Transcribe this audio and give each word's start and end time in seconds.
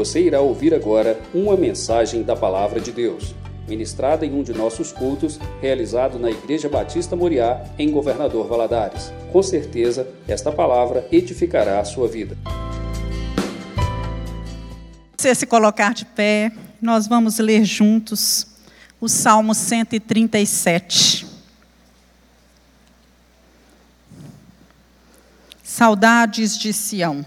Você 0.00 0.22
irá 0.22 0.40
ouvir 0.40 0.72
agora 0.72 1.20
uma 1.34 1.54
mensagem 1.58 2.22
da 2.22 2.34
Palavra 2.34 2.80
de 2.80 2.90
Deus, 2.90 3.34
ministrada 3.68 4.24
em 4.24 4.32
um 4.32 4.42
de 4.42 4.54
nossos 4.54 4.92
cultos, 4.92 5.38
realizado 5.60 6.18
na 6.18 6.30
Igreja 6.30 6.70
Batista 6.70 7.14
Moriá, 7.14 7.62
em 7.78 7.90
Governador 7.90 8.48
Valadares. 8.48 9.12
Com 9.30 9.42
certeza, 9.42 10.08
esta 10.26 10.50
palavra 10.50 11.06
edificará 11.12 11.80
a 11.80 11.84
sua 11.84 12.08
vida. 12.08 12.34
Você 15.18 15.34
se 15.34 15.46
colocar 15.46 15.92
de 15.92 16.06
pé, 16.06 16.50
nós 16.80 17.06
vamos 17.06 17.38
ler 17.38 17.62
juntos 17.66 18.46
o 18.98 19.06
Salmo 19.06 19.54
137. 19.54 21.26
Saudades 25.62 26.58
de 26.58 26.72
Sião. 26.72 27.22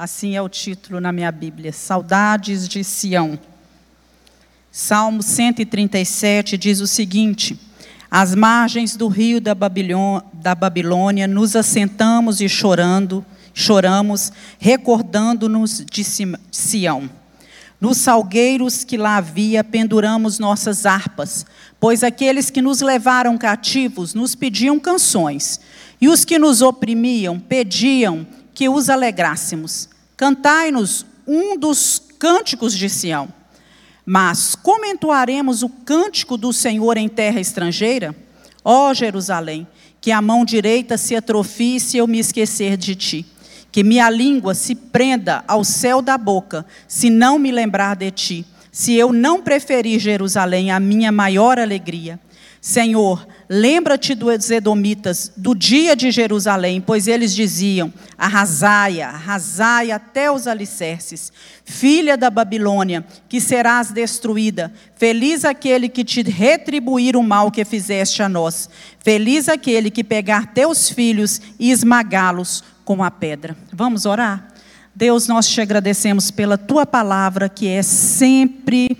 Assim 0.00 0.36
é 0.36 0.40
o 0.40 0.48
título 0.48 1.00
na 1.00 1.10
minha 1.10 1.32
Bíblia. 1.32 1.72
Saudades 1.72 2.68
de 2.68 2.84
Sião. 2.84 3.36
Salmo 4.70 5.24
137 5.24 6.56
diz 6.56 6.78
o 6.78 6.86
seguinte: 6.86 7.58
Às 8.08 8.32
margens 8.32 8.94
do 8.94 9.08
rio 9.08 9.40
da 9.40 9.56
Babilônia, 9.56 10.22
da 10.34 10.54
Babilônia 10.54 11.26
nos 11.26 11.56
assentamos 11.56 12.40
e 12.40 12.48
chorando, 12.48 13.26
choramos, 13.52 14.30
recordando-nos 14.60 15.84
de 15.84 16.04
Sião. 16.52 17.10
Nos 17.80 17.96
salgueiros 17.96 18.84
que 18.84 18.96
lá 18.96 19.16
havia, 19.16 19.64
penduramos 19.64 20.38
nossas 20.38 20.86
harpas, 20.86 21.44
pois 21.80 22.04
aqueles 22.04 22.50
que 22.50 22.62
nos 22.62 22.80
levaram 22.82 23.36
cativos 23.36 24.14
nos 24.14 24.36
pediam 24.36 24.78
canções, 24.78 25.60
e 26.00 26.08
os 26.08 26.24
que 26.24 26.38
nos 26.38 26.62
oprimiam 26.62 27.40
pediam 27.40 28.24
que 28.58 28.68
os 28.68 28.90
alegrássemos. 28.90 29.88
Cantai-nos 30.16 31.06
um 31.24 31.56
dos 31.56 32.02
cânticos 32.18 32.76
de 32.76 32.90
Sião. 32.90 33.32
Mas 34.04 34.56
como 34.56 34.84
entoaremos 34.84 35.62
o 35.62 35.68
cântico 35.68 36.36
do 36.36 36.52
Senhor 36.52 36.96
em 36.96 37.08
terra 37.08 37.38
estrangeira? 37.38 38.16
Ó 38.64 38.92
Jerusalém, 38.92 39.64
que 40.00 40.10
a 40.10 40.20
mão 40.20 40.44
direita 40.44 40.98
se 40.98 41.14
atrofie 41.14 41.78
se 41.78 41.98
eu 41.98 42.08
me 42.08 42.18
esquecer 42.18 42.76
de 42.76 42.96
ti 42.96 43.26
que 43.70 43.84
minha 43.84 44.10
língua 44.10 44.54
se 44.54 44.74
prenda 44.74 45.44
ao 45.46 45.62
céu 45.62 46.02
da 46.02 46.18
boca, 46.18 46.66
se 46.88 47.10
não 47.10 47.38
me 47.38 47.52
lembrar 47.52 47.94
de 47.94 48.10
ti, 48.10 48.46
se 48.72 48.94
eu 48.94 49.12
não 49.12 49.40
preferir 49.40 50.00
Jerusalém 50.00 50.72
a 50.72 50.80
minha 50.80 51.12
maior 51.12 51.60
alegria. 51.60 52.18
Senhor, 52.60 53.26
lembra-te 53.48 54.16
dos 54.16 54.50
Edomitas, 54.50 55.30
do 55.36 55.54
dia 55.54 55.94
de 55.94 56.10
Jerusalém, 56.10 56.80
pois 56.80 57.06
eles 57.06 57.32
diziam: 57.34 57.92
arrasai 58.16 59.00
arrasai 59.00 59.92
até 59.92 60.30
os 60.30 60.46
alicerces. 60.46 61.32
Filha 61.64 62.16
da 62.16 62.30
Babilônia, 62.30 63.06
que 63.28 63.40
serás 63.40 63.90
destruída. 63.92 64.72
Feliz 64.96 65.44
aquele 65.44 65.88
que 65.88 66.04
te 66.04 66.22
retribuir 66.22 67.16
o 67.16 67.22
mal 67.22 67.50
que 67.50 67.64
fizeste 67.64 68.22
a 68.22 68.28
nós. 68.28 68.68
Feliz 68.98 69.48
aquele 69.48 69.90
que 69.90 70.02
pegar 70.02 70.52
teus 70.52 70.88
filhos 70.88 71.40
e 71.60 71.70
esmagá-los 71.70 72.64
com 72.84 73.04
a 73.04 73.10
pedra. 73.10 73.56
Vamos 73.72 74.04
orar? 74.04 74.48
Deus, 74.94 75.28
nós 75.28 75.46
te 75.46 75.60
agradecemos 75.60 76.28
pela 76.28 76.58
tua 76.58 76.84
palavra 76.84 77.48
que 77.48 77.68
é 77.68 77.84
sempre 77.84 78.98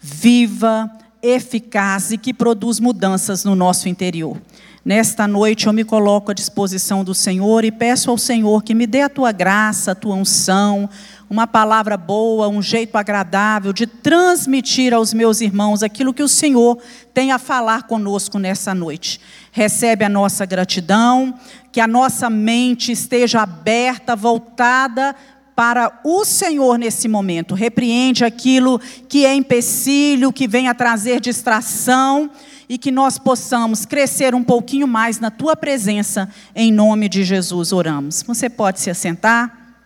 viva, 0.00 0.90
eficaz 1.24 2.12
e 2.12 2.18
que 2.18 2.34
produz 2.34 2.78
mudanças 2.78 3.44
no 3.44 3.56
nosso 3.56 3.88
interior. 3.88 4.36
Nesta 4.84 5.26
noite 5.26 5.66
eu 5.66 5.72
me 5.72 5.82
coloco 5.82 6.30
à 6.30 6.34
disposição 6.34 7.02
do 7.02 7.14
Senhor 7.14 7.64
e 7.64 7.72
peço 7.72 8.10
ao 8.10 8.18
Senhor 8.18 8.62
que 8.62 8.74
me 8.74 8.86
dê 8.86 9.00
a 9.00 9.08
tua 9.08 9.32
graça, 9.32 9.92
a 9.92 9.94
tua 9.94 10.14
unção, 10.14 10.90
uma 11.30 11.46
palavra 11.46 11.96
boa, 11.96 12.48
um 12.48 12.60
jeito 12.60 12.94
agradável 12.98 13.72
de 13.72 13.86
transmitir 13.86 14.92
aos 14.92 15.14
meus 15.14 15.40
irmãos 15.40 15.82
aquilo 15.82 16.12
que 16.12 16.22
o 16.22 16.28
Senhor 16.28 16.78
tem 17.14 17.32
a 17.32 17.38
falar 17.38 17.84
conosco 17.84 18.38
nessa 18.38 18.74
noite. 18.74 19.18
Recebe 19.50 20.04
a 20.04 20.08
nossa 20.10 20.44
gratidão, 20.44 21.34
que 21.72 21.80
a 21.80 21.86
nossa 21.86 22.28
mente 22.28 22.92
esteja 22.92 23.40
aberta, 23.40 24.14
voltada 24.14 25.16
para 25.54 26.00
o 26.04 26.24
Senhor 26.24 26.78
nesse 26.78 27.08
momento. 27.08 27.54
Repreende 27.54 28.24
aquilo 28.24 28.80
que 29.08 29.24
é 29.24 29.34
empecilho, 29.34 30.32
que 30.32 30.48
vem 30.48 30.68
a 30.68 30.74
trazer 30.74 31.20
distração 31.20 32.30
e 32.68 32.78
que 32.78 32.90
nós 32.90 33.18
possamos 33.18 33.84
crescer 33.84 34.34
um 34.34 34.42
pouquinho 34.42 34.88
mais 34.88 35.20
na 35.20 35.30
tua 35.30 35.54
presença, 35.54 36.28
em 36.54 36.72
nome 36.72 37.08
de 37.08 37.22
Jesus 37.22 37.72
oramos. 37.72 38.22
Você 38.22 38.48
pode 38.48 38.80
se 38.80 38.90
assentar. 38.90 39.78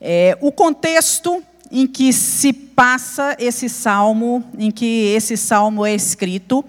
É, 0.00 0.36
o 0.40 0.50
contexto 0.50 1.42
em 1.70 1.86
que 1.86 2.12
se 2.12 2.52
passa 2.52 3.36
esse 3.38 3.68
salmo, 3.68 4.42
em 4.58 4.70
que 4.70 5.12
esse 5.14 5.36
salmo 5.36 5.84
é 5.86 5.94
escrito, 5.94 6.64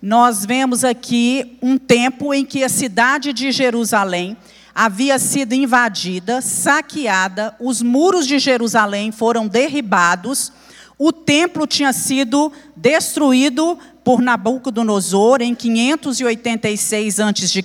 nós 0.00 0.46
vemos 0.46 0.84
aqui 0.84 1.58
um 1.60 1.76
tempo 1.76 2.32
em 2.32 2.44
que 2.44 2.62
a 2.62 2.68
cidade 2.68 3.32
de 3.32 3.50
Jerusalém 3.50 4.36
havia 4.78 5.18
sido 5.18 5.54
invadida, 5.54 6.40
saqueada, 6.40 7.52
os 7.58 7.82
muros 7.82 8.28
de 8.28 8.38
Jerusalém 8.38 9.10
foram 9.10 9.48
derribados, 9.48 10.52
o 10.96 11.10
templo 11.12 11.66
tinha 11.66 11.92
sido 11.92 12.52
destruído 12.76 13.76
por 14.04 14.22
Nabucodonosor 14.22 15.42
em 15.42 15.52
586 15.52 17.18
a.C. 17.18 17.64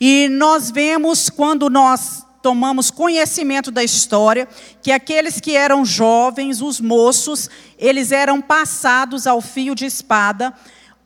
E 0.00 0.28
nós 0.28 0.72
vemos 0.72 1.30
quando 1.30 1.70
nós 1.70 2.26
tomamos 2.42 2.90
conhecimento 2.90 3.70
da 3.70 3.84
história, 3.84 4.48
que 4.82 4.90
aqueles 4.90 5.38
que 5.38 5.54
eram 5.54 5.84
jovens, 5.84 6.60
os 6.60 6.80
moços, 6.80 7.48
eles 7.78 8.10
eram 8.10 8.40
passados 8.40 9.28
ao 9.28 9.40
fio 9.40 9.76
de 9.76 9.86
espada, 9.86 10.52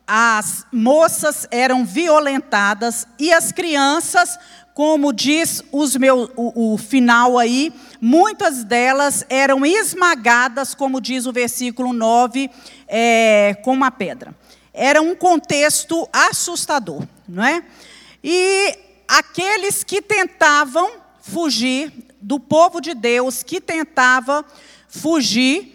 as 0.06 0.66
moças 0.72 1.46
eram 1.50 1.84
violentadas 1.84 3.06
e 3.18 3.32
as 3.32 3.52
crianças, 3.52 4.38
como 4.74 5.12
diz 5.12 5.62
os 5.72 5.96
meu, 5.96 6.30
o, 6.36 6.74
o 6.74 6.78
final 6.78 7.38
aí, 7.38 7.72
muitas 8.00 8.64
delas 8.64 9.24
eram 9.28 9.64
esmagadas, 9.64 10.74
como 10.74 11.00
diz 11.00 11.26
o 11.26 11.32
versículo 11.32 11.92
9, 11.92 12.50
é, 12.86 13.56
com 13.62 13.72
uma 13.72 13.90
pedra. 13.90 14.34
Era 14.72 15.00
um 15.00 15.14
contexto 15.14 16.08
assustador, 16.12 17.02
não 17.28 17.44
é? 17.44 17.64
E 18.22 18.76
aqueles 19.06 19.84
que 19.84 20.02
tentavam 20.02 20.90
fugir, 21.20 21.92
do 22.20 22.40
povo 22.40 22.80
de 22.80 22.94
Deus 22.94 23.42
que 23.42 23.60
tentava 23.60 24.44
fugir, 24.88 25.74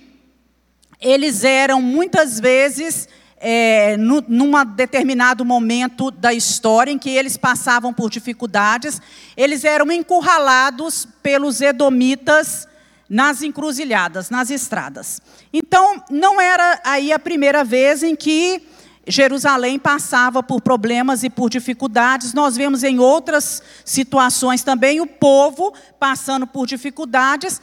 eles 1.00 1.44
eram 1.44 1.80
muitas 1.82 2.40
vezes, 2.40 3.08
é, 3.40 3.96
num 3.98 4.52
determinado 4.76 5.46
momento 5.46 6.12
da 6.12 6.34
história 6.34 6.92
em 6.92 6.98
que 6.98 7.10
eles 7.10 7.38
passavam 7.38 7.94
por 7.94 8.10
dificuldades, 8.10 9.02
eles 9.38 9.64
eram 9.64 9.92
encurralados 9.92 11.08
pelos 11.24 11.62
edomitas 11.62 12.68
nas 13.10 13.42
encruzilhadas, 13.42 14.30
nas 14.30 14.52
estradas. 14.52 15.22
Então, 15.52 16.04
não 16.12 16.40
era 16.40 16.80
aí 16.84 17.12
a 17.12 17.18
primeira 17.18 17.64
vez 17.64 18.04
em 18.04 18.16
que 18.16 18.62
Jerusalém 19.08 19.80
passava 19.80 20.44
por 20.44 20.62
problemas 20.62 21.24
e 21.24 21.30
por 21.30 21.50
dificuldades. 21.50 22.34
Nós 22.34 22.56
vemos 22.56 22.84
em 22.84 23.00
outras 23.00 23.64
situações 23.84 24.62
também 24.62 25.02
o 25.02 25.08
povo 25.08 25.74
passando 26.00 26.46
por 26.46 26.68
dificuldades. 26.68 27.60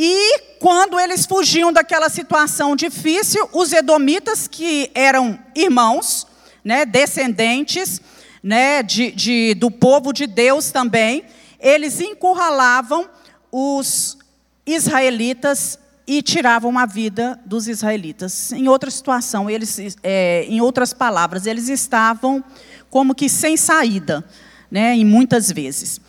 E 0.00 0.38
quando 0.60 1.00
eles 1.00 1.26
fugiam 1.26 1.72
daquela 1.72 2.08
situação 2.08 2.76
difícil, 2.76 3.48
os 3.52 3.72
edomitas, 3.72 4.46
que 4.46 4.92
eram 4.94 5.36
irmãos, 5.56 6.24
né, 6.62 6.86
descendentes 6.86 8.00
né, 8.40 8.80
de, 8.80 9.10
de, 9.10 9.54
do 9.54 9.72
povo 9.72 10.12
de 10.12 10.28
Deus 10.28 10.70
também, 10.70 11.24
eles 11.58 12.00
encurralavam 12.00 13.10
os 13.50 14.16
israelitas 14.64 15.76
e 16.06 16.22
tiravam 16.22 16.78
a 16.78 16.86
vida 16.86 17.40
dos 17.44 17.66
israelitas. 17.66 18.52
Em 18.52 18.68
outra 18.68 18.92
situação, 18.92 19.50
eles, 19.50 19.96
é, 20.04 20.44
em 20.48 20.60
outras 20.60 20.92
palavras, 20.92 21.44
eles 21.44 21.68
estavam 21.68 22.44
como 22.88 23.16
que 23.16 23.28
sem 23.28 23.56
saída, 23.56 24.24
né, 24.70 24.94
em 24.94 25.04
muitas 25.04 25.50
vezes. 25.50 26.00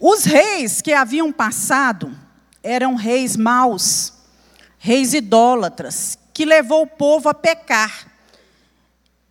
Os 0.00 0.24
reis 0.24 0.82
que 0.82 0.92
haviam 0.92 1.30
passado 1.30 2.20
eram 2.62 2.94
reis 2.94 3.36
maus, 3.36 4.12
reis 4.78 5.14
idólatras, 5.14 6.18
que 6.32 6.44
levou 6.44 6.82
o 6.82 6.86
povo 6.86 7.28
a 7.28 7.34
pecar 7.34 8.06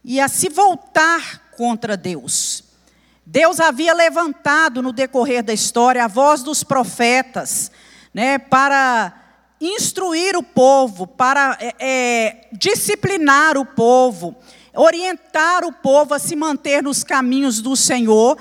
e 0.04 0.20
a 0.20 0.28
se 0.28 0.50
voltar 0.50 1.52
contra 1.56 1.96
Deus. 1.96 2.64
Deus 3.26 3.60
havia 3.60 3.94
levantado 3.94 4.82
no 4.82 4.92
decorrer 4.92 5.44
da 5.44 5.54
história 5.54 6.04
a 6.04 6.08
voz 6.08 6.44
dos 6.44 6.64
profetas, 6.64 7.72
né, 8.14 8.38
para 8.38 9.14
instruir 9.60 10.36
o 10.36 10.44
povo, 10.44 11.06
para 11.06 11.58
é, 11.62 11.76
é, 11.80 12.48
disciplinar 12.52 13.58
o 13.58 13.66
povo, 13.66 14.36
orientar 14.74 15.64
o 15.64 15.72
povo 15.72 16.14
a 16.14 16.20
se 16.20 16.36
manter 16.36 16.82
nos 16.82 17.04
caminhos 17.04 17.62
do 17.62 17.76
Senhor, 17.76 18.38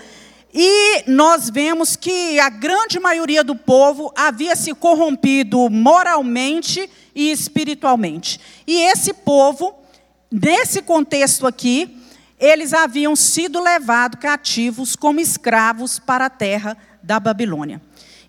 E 0.52 1.04
nós 1.06 1.48
vemos 1.48 1.94
que 1.94 2.40
a 2.40 2.48
grande 2.48 2.98
maioria 2.98 3.44
do 3.44 3.54
povo 3.54 4.12
havia 4.16 4.56
se 4.56 4.74
corrompido 4.74 5.70
moralmente 5.70 6.90
e 7.14 7.30
espiritualmente. 7.30 8.40
E 8.66 8.80
esse 8.82 9.12
povo, 9.12 9.74
nesse 10.30 10.82
contexto 10.82 11.46
aqui, 11.46 11.96
eles 12.38 12.72
haviam 12.72 13.14
sido 13.14 13.62
levados 13.62 14.18
cativos 14.18 14.96
como 14.96 15.20
escravos 15.20 15.98
para 15.98 16.26
a 16.26 16.30
terra 16.30 16.76
da 17.02 17.20
Babilônia. 17.20 17.80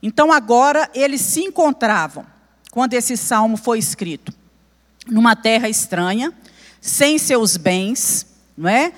Então 0.04 0.32
agora 0.32 0.90
eles 0.94 1.22
se 1.22 1.42
encontravam, 1.42 2.26
quando 2.72 2.94
esse 2.94 3.16
salmo 3.16 3.58
foi 3.58 3.80
escrito, 3.80 4.34
numa 5.08 5.36
terra 5.36 5.70
estranha, 5.70 6.34
sem 6.80 7.18
seus 7.18 7.58
bens, 7.58 8.28
não 8.58 8.70
é? 8.70 8.92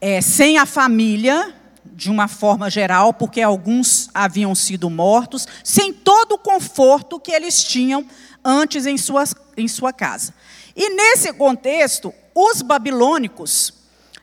é 0.00 0.20
sem 0.20 0.58
a 0.58 0.66
família, 0.66 1.54
de 1.98 2.12
uma 2.12 2.28
forma 2.28 2.70
geral, 2.70 3.12
porque 3.12 3.42
alguns 3.42 4.08
haviam 4.14 4.54
sido 4.54 4.88
mortos, 4.88 5.48
sem 5.64 5.92
todo 5.92 6.36
o 6.36 6.38
conforto 6.38 7.18
que 7.18 7.32
eles 7.32 7.64
tinham 7.64 8.06
antes 8.44 8.86
em, 8.86 8.96
suas, 8.96 9.34
em 9.56 9.66
sua 9.66 9.92
casa. 9.92 10.32
E 10.76 10.90
nesse 10.90 11.32
contexto, 11.32 12.14
os 12.32 12.62
babilônicos 12.62 13.74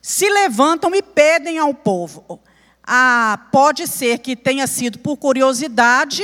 se 0.01 0.29
levantam 0.29 0.95
e 0.95 1.01
pedem 1.01 1.57
ao 1.57 1.73
povo. 1.73 2.39
Ah, 2.81 3.47
pode 3.51 3.87
ser 3.87 4.19
que 4.19 4.37
tenha 4.37 4.67
sido 4.67 4.99
por 4.99 5.17
curiosidade, 5.17 6.23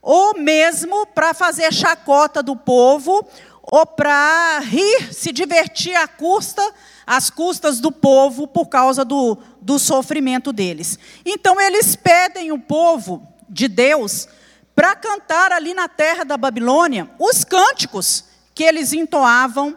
ou 0.00 0.38
mesmo 0.38 1.04
para 1.08 1.34
fazer 1.34 1.70
chacota 1.70 2.42
do 2.42 2.56
povo, 2.56 3.28
ou 3.62 3.84
para 3.84 4.60
rir, 4.60 5.12
se 5.12 5.32
divertir 5.32 5.94
à 5.94 6.08
custa, 6.08 6.62
às 7.08 7.30
custas 7.30 7.80
do 7.80 7.90
povo 7.90 8.46
por 8.46 8.66
causa 8.66 9.02
do, 9.02 9.38
do 9.62 9.78
sofrimento 9.78 10.52
deles. 10.52 10.98
Então 11.24 11.58
eles 11.58 11.96
pedem 11.96 12.52
o 12.52 12.58
povo 12.58 13.26
de 13.48 13.66
Deus 13.66 14.28
para 14.74 14.94
cantar 14.94 15.50
ali 15.50 15.72
na 15.72 15.88
terra 15.88 16.22
da 16.22 16.36
Babilônia 16.36 17.08
os 17.18 17.44
cânticos 17.44 18.26
que 18.54 18.62
eles 18.62 18.92
entoavam 18.92 19.74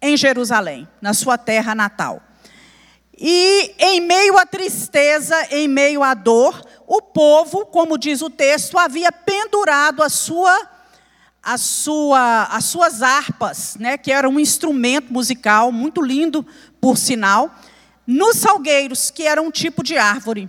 em 0.00 0.16
Jerusalém, 0.16 0.88
na 1.00 1.14
sua 1.14 1.38
terra 1.38 1.76
natal. 1.76 2.20
E 3.16 3.76
em 3.78 4.00
meio 4.00 4.36
à 4.36 4.44
tristeza, 4.44 5.46
em 5.48 5.68
meio 5.68 6.02
à 6.02 6.12
dor, 6.12 6.60
o 6.88 7.00
povo, 7.00 7.66
como 7.66 7.96
diz 7.96 8.20
o 8.20 8.28
texto, 8.28 8.76
havia 8.76 9.12
pendurado 9.12 10.02
a 10.02 10.08
sua, 10.08 10.68
a 11.42 11.58
sua, 11.58 12.44
as 12.44 12.64
suas 12.66 13.02
harpas, 13.02 13.76
né, 13.78 13.98
que 13.98 14.12
era 14.12 14.28
um 14.28 14.38
instrumento 14.38 15.12
musical 15.12 15.72
muito 15.72 16.00
lindo, 16.00 16.46
por 16.80 16.96
sinal, 16.96 17.52
nos 18.06 18.36
salgueiros, 18.36 19.10
que 19.10 19.24
era 19.24 19.42
um 19.42 19.50
tipo 19.50 19.82
de 19.82 19.96
árvore. 19.96 20.48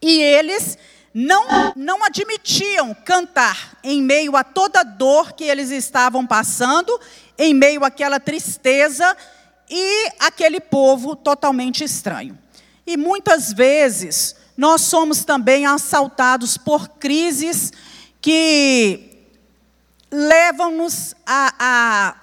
E 0.00 0.20
eles 0.20 0.78
não, 1.12 1.72
não 1.74 2.04
admitiam 2.04 2.94
cantar 2.94 3.76
em 3.82 4.00
meio 4.00 4.36
a 4.36 4.44
toda 4.44 4.80
a 4.80 4.84
dor 4.84 5.32
que 5.32 5.44
eles 5.44 5.70
estavam 5.70 6.24
passando, 6.24 6.98
em 7.36 7.52
meio 7.52 7.84
àquela 7.84 8.20
tristeza 8.20 9.16
e 9.68 10.12
aquele 10.20 10.60
povo 10.60 11.16
totalmente 11.16 11.82
estranho. 11.82 12.38
E 12.86 12.96
muitas 12.96 13.52
vezes 13.52 14.36
nós 14.56 14.82
somos 14.82 15.24
também 15.24 15.66
assaltados 15.66 16.56
por 16.56 16.88
crises 16.88 17.72
que 18.20 19.17
levam-nos 20.10 21.14
a, 21.26 21.54
a, 21.58 22.14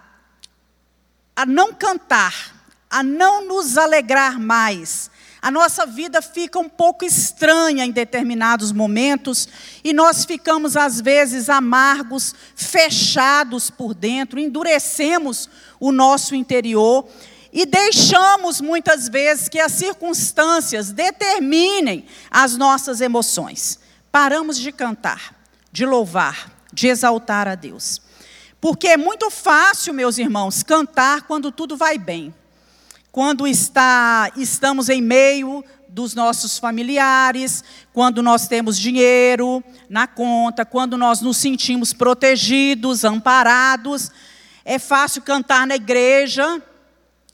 a 1.35 1.45
não 1.45 1.73
cantar, 1.73 2.55
a 2.89 3.03
não 3.03 3.45
nos 3.45 3.77
alegrar 3.77 4.39
mais. 4.39 5.09
A 5.41 5.51
nossa 5.51 5.85
vida 5.85 6.23
fica 6.23 6.57
um 6.57 6.67
pouco 6.67 7.05
estranha 7.05 7.85
em 7.85 7.91
determinados 7.91 8.71
momentos 8.71 9.47
e 9.83 9.93
nós 9.93 10.25
ficamos, 10.25 10.75
às 10.75 10.99
vezes, 10.99 11.49
amargos, 11.49 12.33
fechados 12.55 13.69
por 13.69 13.93
dentro, 13.93 14.39
endurecemos 14.39 15.47
o 15.79 15.91
nosso 15.91 16.33
interior 16.33 17.07
e 17.53 17.63
deixamos 17.63 18.59
muitas 18.59 19.07
vezes 19.07 19.47
que 19.47 19.59
as 19.59 19.73
circunstâncias 19.73 20.91
determinem 20.91 22.07
as 22.31 22.57
nossas 22.57 22.99
emoções. 22.99 23.79
Paramos 24.11 24.57
de 24.57 24.71
cantar, 24.71 25.35
de 25.71 25.85
louvar, 25.85 26.54
de 26.75 26.87
exaltar 26.87 27.47
a 27.47 27.55
Deus. 27.55 28.01
Porque 28.59 28.89
é 28.89 28.97
muito 28.97 29.31
fácil, 29.31 29.93
meus 29.93 30.17
irmãos, 30.17 30.61
cantar 30.61 31.23
quando 31.23 31.51
tudo 31.51 31.77
vai 31.77 31.97
bem. 31.97 32.33
Quando 33.11 33.47
está, 33.47 34.31
estamos 34.35 34.89
em 34.89 35.01
meio 35.01 35.63
dos 35.87 36.13
nossos 36.13 36.59
familiares, 36.59 37.63
quando 37.93 38.21
nós 38.21 38.49
temos 38.49 38.77
dinheiro 38.77 39.63
na 39.89 40.05
conta, 40.05 40.65
quando 40.65 40.97
nós 40.97 41.21
nos 41.21 41.37
sentimos 41.37 41.93
protegidos, 41.93 43.05
amparados. 43.05 44.11
É 44.65 44.77
fácil 44.77 45.21
cantar 45.21 45.65
na 45.65 45.75
igreja, 45.75 46.61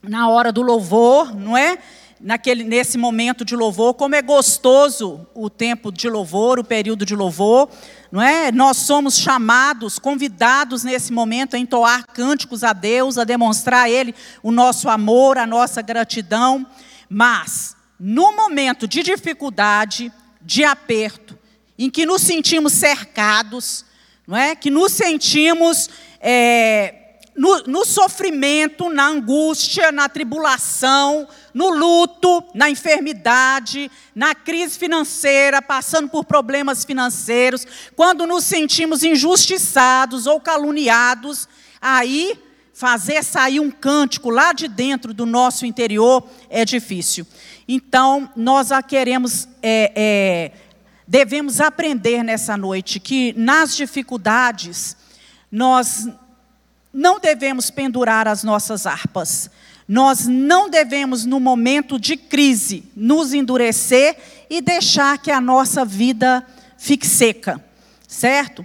na 0.00 0.28
hora 0.28 0.52
do 0.52 0.62
louvor, 0.62 1.34
não 1.34 1.56
é? 1.56 1.78
Naquele, 2.20 2.62
nesse 2.62 2.96
momento 2.96 3.44
de 3.44 3.56
louvor, 3.56 3.94
como 3.94 4.14
é 4.14 4.22
gostoso 4.22 5.26
o 5.34 5.50
tempo 5.50 5.90
de 5.90 6.08
louvor, 6.08 6.60
o 6.60 6.64
período 6.64 7.04
de 7.04 7.16
louvor, 7.16 7.68
não 8.12 8.20
é? 8.20 8.52
Nós 8.52 8.76
somos 8.76 9.16
chamados, 9.16 9.98
convidados 9.98 10.84
nesse 10.84 11.10
momento 11.10 11.56
a 11.56 11.58
entoar 11.58 12.06
cânticos 12.06 12.62
a 12.62 12.74
Deus, 12.74 13.16
a 13.16 13.24
demonstrar 13.24 13.86
a 13.86 13.90
Ele 13.90 14.14
o 14.42 14.52
nosso 14.52 14.90
amor, 14.90 15.38
a 15.38 15.46
nossa 15.46 15.80
gratidão, 15.80 16.66
mas 17.08 17.74
no 17.98 18.36
momento 18.36 18.86
de 18.86 19.02
dificuldade, 19.02 20.12
de 20.42 20.62
aperto, 20.62 21.38
em 21.78 21.88
que 21.88 22.04
nos 22.04 22.20
sentimos 22.20 22.74
cercados, 22.74 23.86
não 24.26 24.36
é? 24.36 24.54
Que 24.54 24.68
nos 24.68 24.92
sentimos 24.92 25.88
é, 26.20 27.01
no, 27.34 27.62
no, 27.64 27.84
sofrimento, 27.84 28.90
na 28.90 29.08
angústia, 29.08 29.90
na 29.90 30.08
tribulação, 30.08 31.26
no 31.54 31.70
luto, 31.70 32.44
na 32.54 32.68
enfermidade, 32.68 33.90
na 34.14 34.34
crise 34.34 34.78
financeira, 34.78 35.62
passando 35.62 36.08
por 36.08 36.24
problemas 36.24 36.84
financeiros, 36.84 37.66
quando 37.96 38.26
nos 38.26 38.44
sentimos 38.44 39.02
injustiçados 39.02 40.26
ou 40.26 40.40
caluniados, 40.40 41.48
aí 41.80 42.38
fazer 42.74 43.22
sair 43.22 43.60
um 43.60 43.70
cântico 43.70 44.30
lá 44.30 44.52
de 44.52 44.68
dentro 44.68 45.14
do 45.14 45.24
nosso 45.24 45.64
interior 45.64 46.26
é 46.50 46.64
difícil. 46.64 47.26
Então, 47.66 48.30
nós 48.34 48.68
queremos, 48.86 49.48
é, 49.62 49.92
é, 49.94 50.52
devemos 51.06 51.60
aprender 51.60 52.22
nessa 52.22 52.56
noite 52.56 52.98
que 53.00 53.32
nas 53.36 53.76
dificuldades, 53.76 54.96
nós 55.50 56.08
não 56.92 57.18
devemos 57.18 57.70
pendurar 57.70 58.28
as 58.28 58.44
nossas 58.44 58.86
harpas. 58.86 59.50
Nós 59.88 60.26
não 60.26 60.68
devemos, 60.68 61.24
no 61.24 61.40
momento 61.40 61.98
de 61.98 62.16
crise, 62.16 62.84
nos 62.94 63.32
endurecer 63.32 64.16
e 64.48 64.60
deixar 64.60 65.18
que 65.18 65.30
a 65.30 65.40
nossa 65.40 65.84
vida 65.84 66.46
fique 66.76 67.06
seca, 67.06 67.62
certo? 68.06 68.64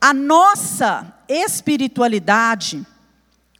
A 0.00 0.12
nossa 0.12 1.12
espiritualidade, 1.28 2.84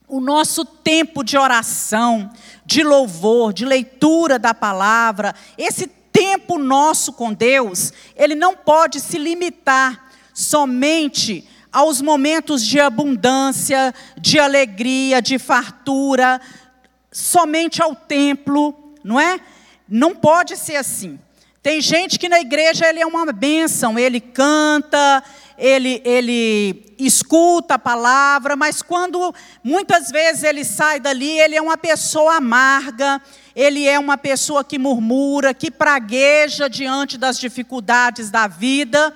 o 0.06 0.20
nosso 0.20 0.64
tempo 0.64 1.24
de 1.24 1.38
oração, 1.38 2.30
de 2.66 2.82
louvor, 2.82 3.52
de 3.52 3.64
leitura 3.64 4.38
da 4.38 4.52
palavra, 4.52 5.34
esse 5.56 5.86
tempo 5.86 6.58
nosso 6.58 7.12
com 7.12 7.32
Deus, 7.32 7.92
ele 8.14 8.34
não 8.34 8.54
pode 8.54 9.00
se 9.00 9.18
limitar 9.18 10.10
somente 10.34 11.48
aos 11.72 12.02
momentos 12.02 12.64
de 12.64 12.78
abundância, 12.78 13.94
de 14.20 14.38
alegria, 14.38 15.22
de 15.22 15.38
fartura, 15.38 16.40
somente 17.10 17.82
ao 17.82 17.96
templo, 17.96 18.94
não 19.02 19.18
é? 19.18 19.40
Não 19.88 20.14
pode 20.14 20.56
ser 20.56 20.76
assim. 20.76 21.18
Tem 21.62 21.80
gente 21.80 22.18
que 22.18 22.28
na 22.28 22.40
igreja 22.40 22.88
ele 22.88 23.00
é 23.00 23.06
uma 23.06 23.32
bênção, 23.32 23.96
ele 23.96 24.20
canta, 24.20 25.22
ele, 25.56 26.02
ele 26.04 26.92
escuta 26.98 27.74
a 27.74 27.78
palavra, 27.78 28.56
mas 28.56 28.82
quando 28.82 29.32
muitas 29.62 30.10
vezes 30.10 30.42
ele 30.42 30.64
sai 30.64 30.98
dali, 30.98 31.38
ele 31.38 31.54
é 31.54 31.62
uma 31.62 31.78
pessoa 31.78 32.36
amarga, 32.36 33.22
ele 33.54 33.86
é 33.86 33.96
uma 33.96 34.18
pessoa 34.18 34.64
que 34.64 34.76
murmura, 34.78 35.54
que 35.54 35.70
pragueja 35.70 36.68
diante 36.68 37.16
das 37.16 37.38
dificuldades 37.38 38.28
da 38.28 38.48
vida. 38.48 39.14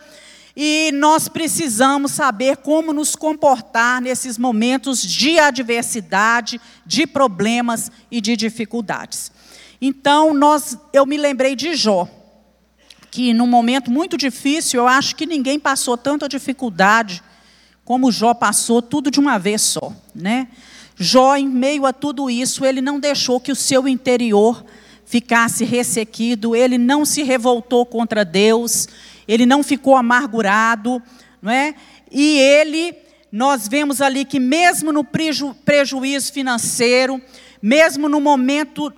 E 0.57 0.91
nós 0.93 1.29
precisamos 1.29 2.13
saber 2.13 2.57
como 2.57 2.93
nos 2.93 3.15
comportar 3.15 4.01
nesses 4.01 4.39
momentos 4.39 5.03
de 5.03 5.39
adversidade, 5.39 6.59
de 6.87 7.07
problemas 7.07 7.93
e 8.11 8.23
de 8.23 8.37
dificuldades. 8.37 9.31
Então, 9.83 10.33
nós, 10.33 10.79
eu 10.95 11.05
me 11.05 11.19
lembrei 11.19 11.55
de 11.55 11.75
Jó, 11.75 12.09
que 13.11 13.35
num 13.35 13.47
momento 13.47 13.91
muito 13.91 14.17
difícil, 14.17 14.81
eu 14.81 14.89
acho 14.89 15.15
que 15.15 15.27
ninguém 15.27 15.61
passou 15.61 15.97
tanta 15.97 16.27
dificuldade 16.27 17.23
como 17.85 18.11
Jó 18.11 18.35
passou, 18.35 18.83
tudo 18.83 19.13
de 19.13 19.21
uma 19.21 19.39
vez 19.39 19.63
só, 19.63 19.93
né? 20.13 20.49
Jó, 20.97 21.37
em 21.37 21.47
meio 21.47 21.87
a 21.87 21.93
tudo 21.93 22.29
isso, 22.29 22.65
ele 22.65 22.81
não 22.81 22.99
deixou 22.99 23.39
que 23.39 23.53
o 23.53 23.57
seu 23.57 23.87
interior 23.87 24.65
ficasse 25.05 25.65
ressequido, 25.65 26.57
ele 26.57 26.79
não 26.79 27.05
se 27.05 27.23
revoltou 27.23 27.87
contra 27.87 28.25
Deus, 28.25 28.89
ele 29.27 29.47
não 29.47 29.63
ficou 29.63 29.97
amargurado, 29.97 31.03
não 31.41 31.51
é? 31.51 31.75
E 32.11 32.39
ele, 32.39 32.95
nós 33.31 33.69
vemos 33.69 34.01
ali 34.01 34.25
que 34.25 34.39
mesmo 34.39 34.93
no 34.93 35.05
preju, 35.05 35.55
prejuízo 35.65 36.33
financeiro, 36.33 37.21
mesmo 37.61 38.09
no 38.09 38.21
momento 38.21 38.93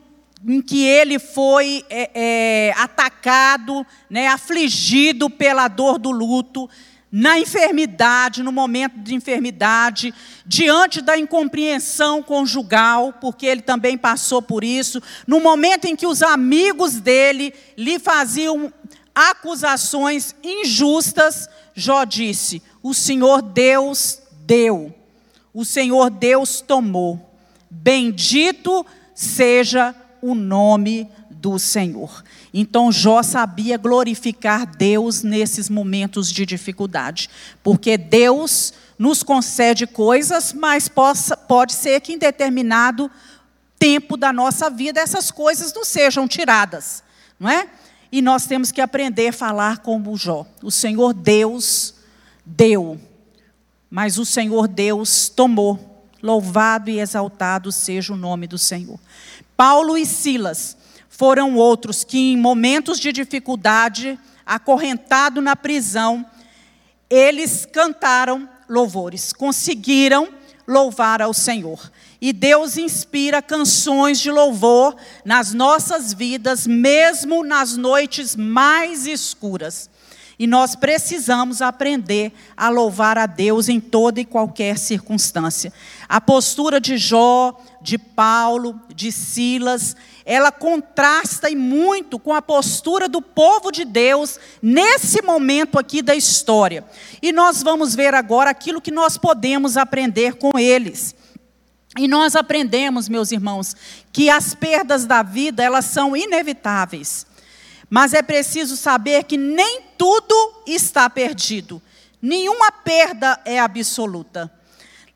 em 0.46 0.60
que 0.62 0.84
ele 0.84 1.18
foi 1.18 1.84
é, 1.90 2.10
é, 2.14 2.74
atacado, 2.76 3.84
né, 4.08 4.28
afligido 4.28 5.28
pela 5.28 5.66
dor 5.68 5.98
do 5.98 6.10
luto, 6.10 6.68
na 7.10 7.38
enfermidade, 7.38 8.42
no 8.42 8.52
momento 8.52 8.98
de 8.98 9.14
enfermidade, 9.14 10.14
diante 10.44 11.00
da 11.00 11.18
incompreensão 11.18 12.22
conjugal, 12.22 13.14
porque 13.14 13.46
ele 13.46 13.62
também 13.62 13.96
passou 13.96 14.42
por 14.42 14.62
isso, 14.62 15.02
no 15.26 15.40
momento 15.40 15.86
em 15.86 15.96
que 15.96 16.06
os 16.06 16.22
amigos 16.22 17.00
dele 17.00 17.54
lhe 17.76 17.98
faziam 17.98 18.72
acusações 19.18 20.32
injustas, 20.44 21.48
Jó 21.74 22.04
disse: 22.04 22.62
O 22.80 22.94
Senhor 22.94 23.42
Deus 23.42 24.20
deu, 24.46 24.94
o 25.52 25.64
Senhor 25.64 26.08
Deus 26.08 26.60
tomou. 26.60 27.28
Bendito 27.68 28.86
seja 29.14 29.94
o 30.22 30.34
nome 30.34 31.08
do 31.30 31.58
Senhor. 31.58 32.22
Então 32.54 32.92
Jó 32.92 33.22
sabia 33.22 33.76
glorificar 33.76 34.64
Deus 34.64 35.22
nesses 35.22 35.68
momentos 35.68 36.32
de 36.32 36.46
dificuldade, 36.46 37.28
porque 37.62 37.98
Deus 37.98 38.72
nos 38.96 39.22
concede 39.24 39.86
coisas, 39.86 40.52
mas 40.52 40.88
possa, 40.88 41.36
pode 41.36 41.72
ser 41.72 42.00
que 42.00 42.12
em 42.12 42.18
determinado 42.18 43.10
tempo 43.78 44.16
da 44.16 44.32
nossa 44.32 44.70
vida 44.70 45.00
essas 45.00 45.30
coisas 45.30 45.72
não 45.72 45.84
sejam 45.84 46.26
tiradas, 46.26 47.02
não 47.38 47.48
é? 47.48 47.68
E 48.10 48.22
nós 48.22 48.46
temos 48.46 48.72
que 48.72 48.80
aprender 48.80 49.28
a 49.28 49.32
falar 49.32 49.78
como 49.78 50.16
Jó. 50.16 50.46
O 50.62 50.70
Senhor 50.70 51.12
Deus 51.12 51.94
deu, 52.44 52.98
mas 53.90 54.18
o 54.18 54.24
Senhor 54.24 54.66
Deus 54.66 55.28
tomou. 55.28 55.86
Louvado 56.20 56.90
e 56.90 56.98
exaltado 56.98 57.70
seja 57.70 58.12
o 58.12 58.16
nome 58.16 58.48
do 58.48 58.58
Senhor. 58.58 58.98
Paulo 59.56 59.96
e 59.96 60.04
Silas 60.04 60.76
foram 61.08 61.54
outros 61.54 62.02
que, 62.02 62.32
em 62.32 62.36
momentos 62.36 62.98
de 62.98 63.12
dificuldade, 63.12 64.18
acorrentado 64.44 65.40
na 65.40 65.54
prisão, 65.54 66.26
eles 67.08 67.66
cantaram 67.66 68.48
louvores, 68.68 69.32
conseguiram 69.32 70.28
louvar 70.66 71.22
ao 71.22 71.32
Senhor. 71.32 71.90
E 72.20 72.32
Deus 72.32 72.76
inspira 72.76 73.40
canções 73.40 74.18
de 74.18 74.30
louvor 74.30 74.96
nas 75.24 75.54
nossas 75.54 76.12
vidas, 76.12 76.66
mesmo 76.66 77.44
nas 77.44 77.76
noites 77.76 78.34
mais 78.34 79.06
escuras. 79.06 79.88
E 80.38 80.46
nós 80.46 80.76
precisamos 80.76 81.60
aprender 81.60 82.32
a 82.56 82.68
louvar 82.68 83.18
a 83.18 83.26
Deus 83.26 83.68
em 83.68 83.80
toda 83.80 84.20
e 84.20 84.24
qualquer 84.24 84.78
circunstância. 84.78 85.72
A 86.08 86.20
postura 86.20 86.80
de 86.80 86.96
Jó, 86.96 87.60
de 87.82 87.98
Paulo, 87.98 88.80
de 88.94 89.10
Silas, 89.10 89.96
ela 90.24 90.52
contrasta 90.52 91.50
e 91.50 91.56
muito 91.56 92.20
com 92.20 92.32
a 92.32 92.40
postura 92.40 93.08
do 93.08 93.20
povo 93.20 93.72
de 93.72 93.84
Deus 93.84 94.38
nesse 94.62 95.22
momento 95.22 95.76
aqui 95.76 96.02
da 96.02 96.14
história. 96.14 96.84
E 97.20 97.32
nós 97.32 97.60
vamos 97.60 97.96
ver 97.96 98.14
agora 98.14 98.50
aquilo 98.50 98.80
que 98.80 98.92
nós 98.92 99.18
podemos 99.18 99.76
aprender 99.76 100.34
com 100.34 100.56
eles. 100.56 101.16
E 101.96 102.06
nós 102.06 102.36
aprendemos, 102.36 103.08
meus 103.08 103.32
irmãos, 103.32 103.74
que 104.12 104.28
as 104.28 104.54
perdas 104.54 105.06
da 105.06 105.22
vida, 105.22 105.62
elas 105.62 105.86
são 105.86 106.16
inevitáveis. 106.16 107.26
Mas 107.88 108.12
é 108.12 108.22
preciso 108.22 108.76
saber 108.76 109.24
que 109.24 109.36
nem 109.36 109.82
tudo 109.96 110.62
está 110.66 111.08
perdido. 111.08 111.80
Nenhuma 112.20 112.70
perda 112.70 113.40
é 113.44 113.58
absoluta. 113.58 114.52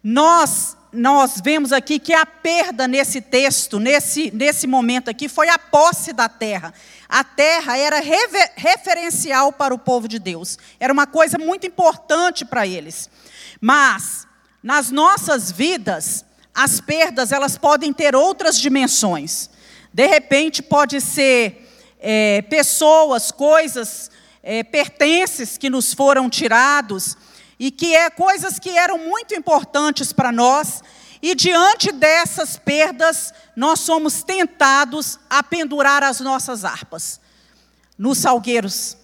Nós 0.03 0.77
nós 0.93 1.41
vemos 1.43 1.73
aqui 1.73 1.99
que 1.99 2.13
a 2.13 2.27
perda 2.27 2.87
nesse 2.87 3.23
texto, 3.23 3.81
nesse, 3.81 4.31
nesse 4.31 4.67
momento 4.67 5.09
aqui, 5.09 5.27
foi 5.27 5.49
a 5.49 5.59
posse 5.59 6.13
da 6.13 6.29
terra. 6.29 6.75
A 7.09 7.25
terra 7.25 7.79
era 7.79 7.99
rever, 7.99 8.53
referencial 8.57 9.53
para 9.53 9.73
o 9.73 9.79
povo 9.79 10.07
de 10.07 10.19
Deus. 10.19 10.59
Era 10.79 10.93
uma 10.93 11.07
coisa 11.07 11.39
muito 11.39 11.67
importante 11.67 12.45
para 12.45 12.67
eles. 12.67 13.09
Mas, 13.59 14.27
nas 14.63 14.91
nossas 14.91 15.51
vidas, 15.51 16.27
as 16.55 16.81
perdas 16.81 17.33
elas 17.33 17.57
podem 17.57 17.93
ter 17.93 18.15
outras 18.15 18.59
dimensões. 18.59 19.49
De 19.93 20.07
repente, 20.07 20.63
pode 20.63 21.01
ser 21.01 21.69
é, 21.99 22.43
pessoas, 22.43 23.31
coisas, 23.31 24.11
é, 24.43 24.63
pertences 24.63 25.57
que 25.57 25.71
nos 25.71 25.95
foram 25.95 26.29
tirados 26.29 27.17
e 27.59 27.71
que 27.71 27.95
é 27.95 28.11
coisas 28.11 28.59
que 28.59 28.71
eram 28.71 28.99
muito 28.99 29.35
importantes 29.35 30.13
para 30.13 30.33
nós. 30.33 30.83
E 31.23 31.35
diante 31.35 31.93
dessas 31.93 32.57
perdas, 32.57 33.33
nós 33.55 33.81
somos 33.81 34.23
tentados 34.23 35.19
a 35.31 35.43
pendurar 35.43 36.03
as 36.03 36.21
nossas 36.21 36.65
harpas 36.65 37.21
nos 37.97 38.19
salgueiros. 38.19 38.97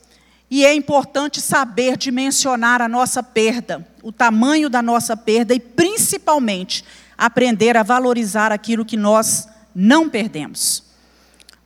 E 0.51 0.65
é 0.65 0.75
importante 0.75 1.41
saber 1.41 1.97
dimensionar 1.97 2.81
a 2.81 2.89
nossa 2.89 3.23
perda, 3.23 3.87
o 4.03 4.11
tamanho 4.11 4.69
da 4.69 4.83
nossa 4.83 5.17
perda 5.17 5.55
e 5.55 5.61
principalmente 5.61 6.85
aprender 7.19 7.77
a 7.77 7.83
valorizar 7.83 8.53
aquilo 8.53 8.85
que 8.85 8.97
nós 8.97 9.49
não 9.75 10.09
perdemos. 10.09 10.85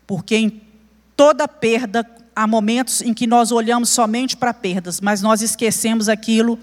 Porque 0.06 0.34
em 0.34 0.62
toda 1.14 1.46
perda, 1.46 2.08
há 2.34 2.46
momentos 2.46 3.02
em 3.02 3.12
que 3.12 3.26
nós 3.26 3.52
olhamos 3.52 3.90
somente 3.90 4.34
para 4.36 4.54
perdas, 4.54 5.00
mas 5.00 5.20
nós 5.20 5.42
esquecemos 5.42 6.08
aquilo 6.08 6.58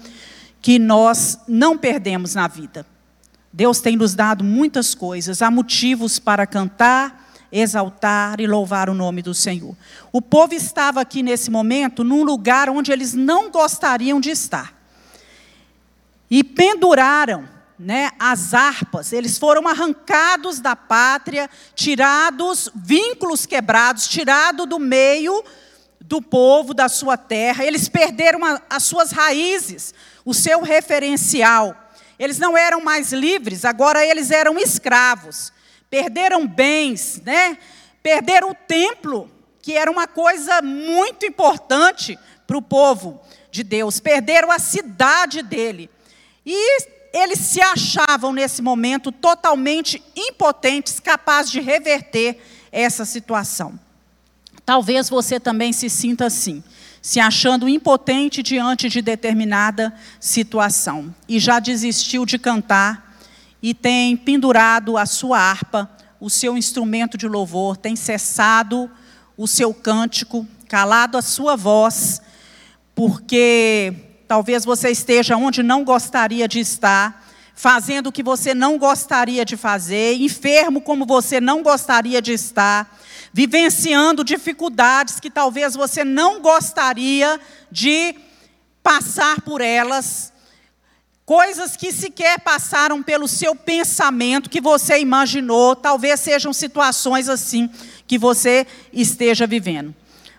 que 0.60 0.78
nós 0.78 1.38
não 1.46 1.78
perdemos 1.78 2.34
na 2.34 2.48
vida. 2.48 2.84
Deus 3.52 3.80
tem 3.80 3.96
nos 3.96 4.14
dado 4.14 4.44
muitas 4.44 4.94
coisas, 4.94 5.40
há 5.40 5.50
motivos 5.50 6.18
para 6.18 6.46
cantar, 6.46 7.32
exaltar 7.50 8.40
e 8.40 8.46
louvar 8.46 8.88
o 8.88 8.94
nome 8.94 9.22
do 9.22 9.34
Senhor. 9.34 9.74
O 10.12 10.20
povo 10.20 10.54
estava 10.54 11.00
aqui 11.00 11.22
nesse 11.22 11.50
momento 11.50 12.04
num 12.04 12.22
lugar 12.22 12.68
onde 12.68 12.92
eles 12.92 13.14
não 13.14 13.50
gostariam 13.50 14.20
de 14.20 14.30
estar. 14.30 14.74
E 16.30 16.44
penduraram 16.44 17.48
né, 17.80 18.10
as 18.18 18.52
harpas, 18.52 19.10
eles 19.10 19.38
foram 19.38 19.66
arrancados 19.66 20.60
da 20.60 20.76
pátria, 20.76 21.48
tirados, 21.74 22.68
vínculos 22.74 23.46
quebrados, 23.46 24.06
tirados 24.06 24.66
do 24.68 24.78
meio 24.78 25.42
do 25.98 26.20
povo, 26.20 26.74
da 26.74 26.90
sua 26.90 27.16
terra, 27.16 27.64
eles 27.64 27.88
perderam 27.88 28.44
a, 28.44 28.60
as 28.68 28.82
suas 28.82 29.12
raízes, 29.12 29.94
o 30.26 30.34
seu 30.34 30.60
referencial. 30.60 31.74
Eles 32.18 32.38
não 32.38 32.58
eram 32.58 32.82
mais 32.82 33.14
livres, 33.14 33.64
agora 33.64 34.04
eles 34.04 34.30
eram 34.30 34.58
escravos. 34.58 35.50
Perderam 35.88 36.46
bens, 36.46 37.22
né? 37.24 37.56
Perderam 38.02 38.50
o 38.50 38.54
templo, 38.54 39.30
que 39.62 39.72
era 39.72 39.90
uma 39.90 40.06
coisa 40.06 40.60
muito 40.60 41.24
importante 41.24 42.18
para 42.46 42.58
o 42.58 42.62
povo 42.62 43.18
de 43.50 43.62
Deus. 43.62 44.00
Perderam 44.00 44.50
a 44.50 44.58
cidade 44.58 45.42
dele. 45.42 45.88
E 46.44 46.99
eles 47.12 47.38
se 47.38 47.60
achavam 47.60 48.32
nesse 48.32 48.62
momento 48.62 49.10
totalmente 49.10 50.02
impotentes, 50.16 51.00
capazes 51.00 51.50
de 51.50 51.60
reverter 51.60 52.38
essa 52.70 53.04
situação. 53.04 53.78
Talvez 54.64 55.08
você 55.08 55.40
também 55.40 55.72
se 55.72 55.90
sinta 55.90 56.26
assim, 56.26 56.62
se 57.02 57.18
achando 57.18 57.68
impotente 57.68 58.42
diante 58.42 58.88
de 58.88 59.02
determinada 59.02 59.92
situação 60.20 61.14
e 61.28 61.40
já 61.40 61.58
desistiu 61.58 62.24
de 62.24 62.38
cantar 62.38 63.16
e 63.62 63.74
tem 63.74 64.16
pendurado 64.16 64.96
a 64.96 65.06
sua 65.06 65.38
harpa, 65.38 65.90
o 66.20 66.30
seu 66.30 66.56
instrumento 66.56 67.18
de 67.18 67.26
louvor, 67.26 67.76
tem 67.76 67.96
cessado 67.96 68.90
o 69.36 69.48
seu 69.48 69.72
cântico, 69.72 70.46
calado 70.68 71.16
a 71.16 71.22
sua 71.22 71.56
voz, 71.56 72.20
porque 72.94 74.09
Talvez 74.30 74.64
você 74.64 74.90
esteja 74.90 75.36
onde 75.36 75.60
não 75.60 75.82
gostaria 75.82 76.46
de 76.46 76.60
estar, 76.60 77.26
fazendo 77.52 78.06
o 78.06 78.12
que 78.12 78.22
você 78.22 78.54
não 78.54 78.78
gostaria 78.78 79.44
de 79.44 79.56
fazer, 79.56 80.14
enfermo 80.20 80.80
como 80.80 81.04
você 81.04 81.40
não 81.40 81.64
gostaria 81.64 82.22
de 82.22 82.32
estar, 82.32 82.96
vivenciando 83.32 84.22
dificuldades 84.22 85.18
que 85.18 85.32
talvez 85.32 85.74
você 85.74 86.04
não 86.04 86.40
gostaria 86.40 87.40
de 87.72 88.14
passar 88.84 89.40
por 89.40 89.60
elas, 89.60 90.32
coisas 91.26 91.76
que 91.76 91.90
sequer 91.90 92.38
passaram 92.38 93.02
pelo 93.02 93.26
seu 93.26 93.56
pensamento, 93.56 94.48
que 94.48 94.60
você 94.60 95.00
imaginou, 95.00 95.74
talvez 95.74 96.20
sejam 96.20 96.52
situações 96.52 97.28
assim 97.28 97.68
que 98.06 98.16
você 98.16 98.64
esteja 98.92 99.44
vivendo. 99.44 99.92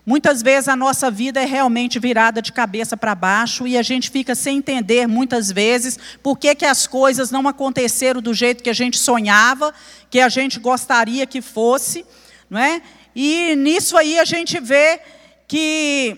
Muitas 0.05 0.41
vezes 0.41 0.67
a 0.67 0.75
nossa 0.75 1.11
vida 1.11 1.41
é 1.41 1.45
realmente 1.45 1.99
virada 1.99 2.41
de 2.41 2.51
cabeça 2.51 2.97
para 2.97 3.13
baixo 3.13 3.67
e 3.67 3.77
a 3.77 3.83
gente 3.83 4.09
fica 4.09 4.33
sem 4.33 4.57
entender 4.57 5.07
muitas 5.07 5.51
vezes 5.51 5.97
por 6.23 6.37
que, 6.39 6.55
que 6.55 6.65
as 6.65 6.87
coisas 6.87 7.29
não 7.29 7.47
aconteceram 7.47 8.19
do 8.19 8.33
jeito 8.33 8.63
que 8.63 8.69
a 8.69 8.73
gente 8.73 8.97
sonhava, 8.97 9.73
que 10.09 10.19
a 10.19 10.27
gente 10.27 10.59
gostaria 10.59 11.27
que 11.27 11.41
fosse, 11.41 12.03
não 12.49 12.59
é? 12.59 12.81
E 13.15 13.55
nisso 13.55 13.95
aí 13.95 14.17
a 14.17 14.25
gente 14.25 14.59
vê 14.59 14.99
que 15.47 16.17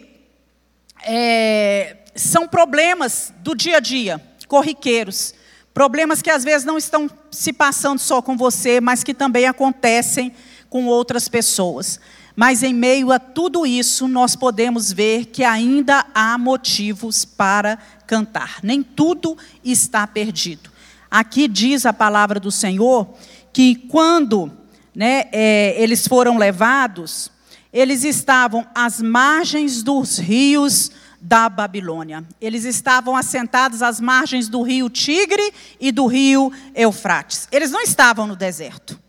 é, 1.03 1.97
são 2.15 2.47
problemas 2.47 3.33
do 3.39 3.53
dia 3.53 3.77
a 3.77 3.79
dia, 3.81 4.21
corriqueiros. 4.47 5.33
Problemas 5.73 6.21
que 6.21 6.29
às 6.29 6.43
vezes 6.43 6.65
não 6.65 6.77
estão 6.77 7.09
se 7.31 7.51
passando 7.51 7.99
só 7.99 8.21
com 8.21 8.37
você, 8.37 8.79
mas 8.79 9.03
que 9.03 9.13
também 9.13 9.47
acontecem 9.47 10.31
com 10.69 10.85
outras 10.85 11.27
pessoas. 11.27 11.99
Mas 12.35 12.63
em 12.63 12.73
meio 12.73 13.11
a 13.11 13.19
tudo 13.19 13.65
isso, 13.65 14.07
nós 14.07 14.35
podemos 14.35 14.91
ver 14.91 15.25
que 15.25 15.43
ainda 15.43 16.05
há 16.13 16.37
motivos 16.37 17.25
para 17.25 17.77
cantar. 18.07 18.57
Nem 18.63 18.81
tudo 18.81 19.37
está 19.63 20.07
perdido. 20.07 20.71
Aqui 21.11 21.47
diz 21.47 21.85
a 21.85 21.93
palavra 21.93 22.39
do 22.39 22.51
Senhor 22.51 23.07
que 23.51 23.75
quando 23.75 24.51
né, 24.95 25.25
é, 25.31 25.75
eles 25.77 26.07
foram 26.07 26.37
levados, 26.39 27.31
eles 27.71 28.03
estavam 28.03 28.65
às 28.73 28.99
margens 28.99 29.83
dos 29.83 30.17
rios 30.17 30.91
da 31.21 31.47
Babilônia. 31.47 32.25
Eles 32.41 32.65
estavam 32.65 33.15
assentados 33.15 33.83
às 33.83 33.99
margens 33.99 34.49
do 34.49 34.61
rio 34.63 34.89
Tigre 34.89 35.53
e 35.79 35.91
do 35.91 36.07
rio 36.07 36.51
Eufrates. 36.75 37.47
Eles 37.51 37.69
não 37.69 37.81
estavam 37.81 38.25
no 38.25 38.35
deserto. 38.35 38.99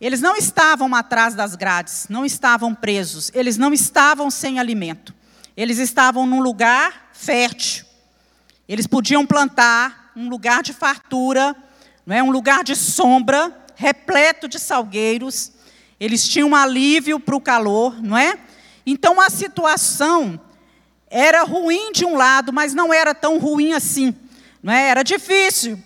Eles 0.00 0.20
não 0.20 0.36
estavam 0.36 0.94
atrás 0.94 1.34
das 1.34 1.54
grades, 1.54 2.06
não 2.08 2.24
estavam 2.24 2.74
presos, 2.74 3.30
eles 3.34 3.56
não 3.56 3.72
estavam 3.72 4.30
sem 4.30 4.58
alimento. 4.58 5.14
Eles 5.56 5.78
estavam 5.78 6.26
num 6.26 6.40
lugar 6.40 7.10
fértil. 7.14 7.86
Eles 8.68 8.86
podiam 8.86 9.24
plantar 9.24 10.12
um 10.14 10.28
lugar 10.28 10.62
de 10.62 10.72
fartura, 10.74 11.56
não 12.04 12.14
é? 12.14 12.22
um 12.22 12.30
lugar 12.30 12.62
de 12.62 12.76
sombra, 12.76 13.56
repleto 13.74 14.46
de 14.48 14.58
salgueiros. 14.58 15.52
Eles 15.98 16.28
tinham 16.28 16.54
alívio 16.54 17.18
para 17.18 17.36
o 17.36 17.40
calor, 17.40 18.02
não 18.02 18.18
é? 18.18 18.38
Então 18.84 19.18
a 19.18 19.30
situação 19.30 20.38
era 21.08 21.42
ruim 21.42 21.92
de 21.92 22.04
um 22.04 22.16
lado, 22.16 22.52
mas 22.52 22.74
não 22.74 22.92
era 22.92 23.14
tão 23.14 23.38
ruim 23.38 23.72
assim. 23.72 24.14
Não 24.62 24.72
é? 24.72 24.90
Era 24.90 25.02
difícil. 25.02 25.78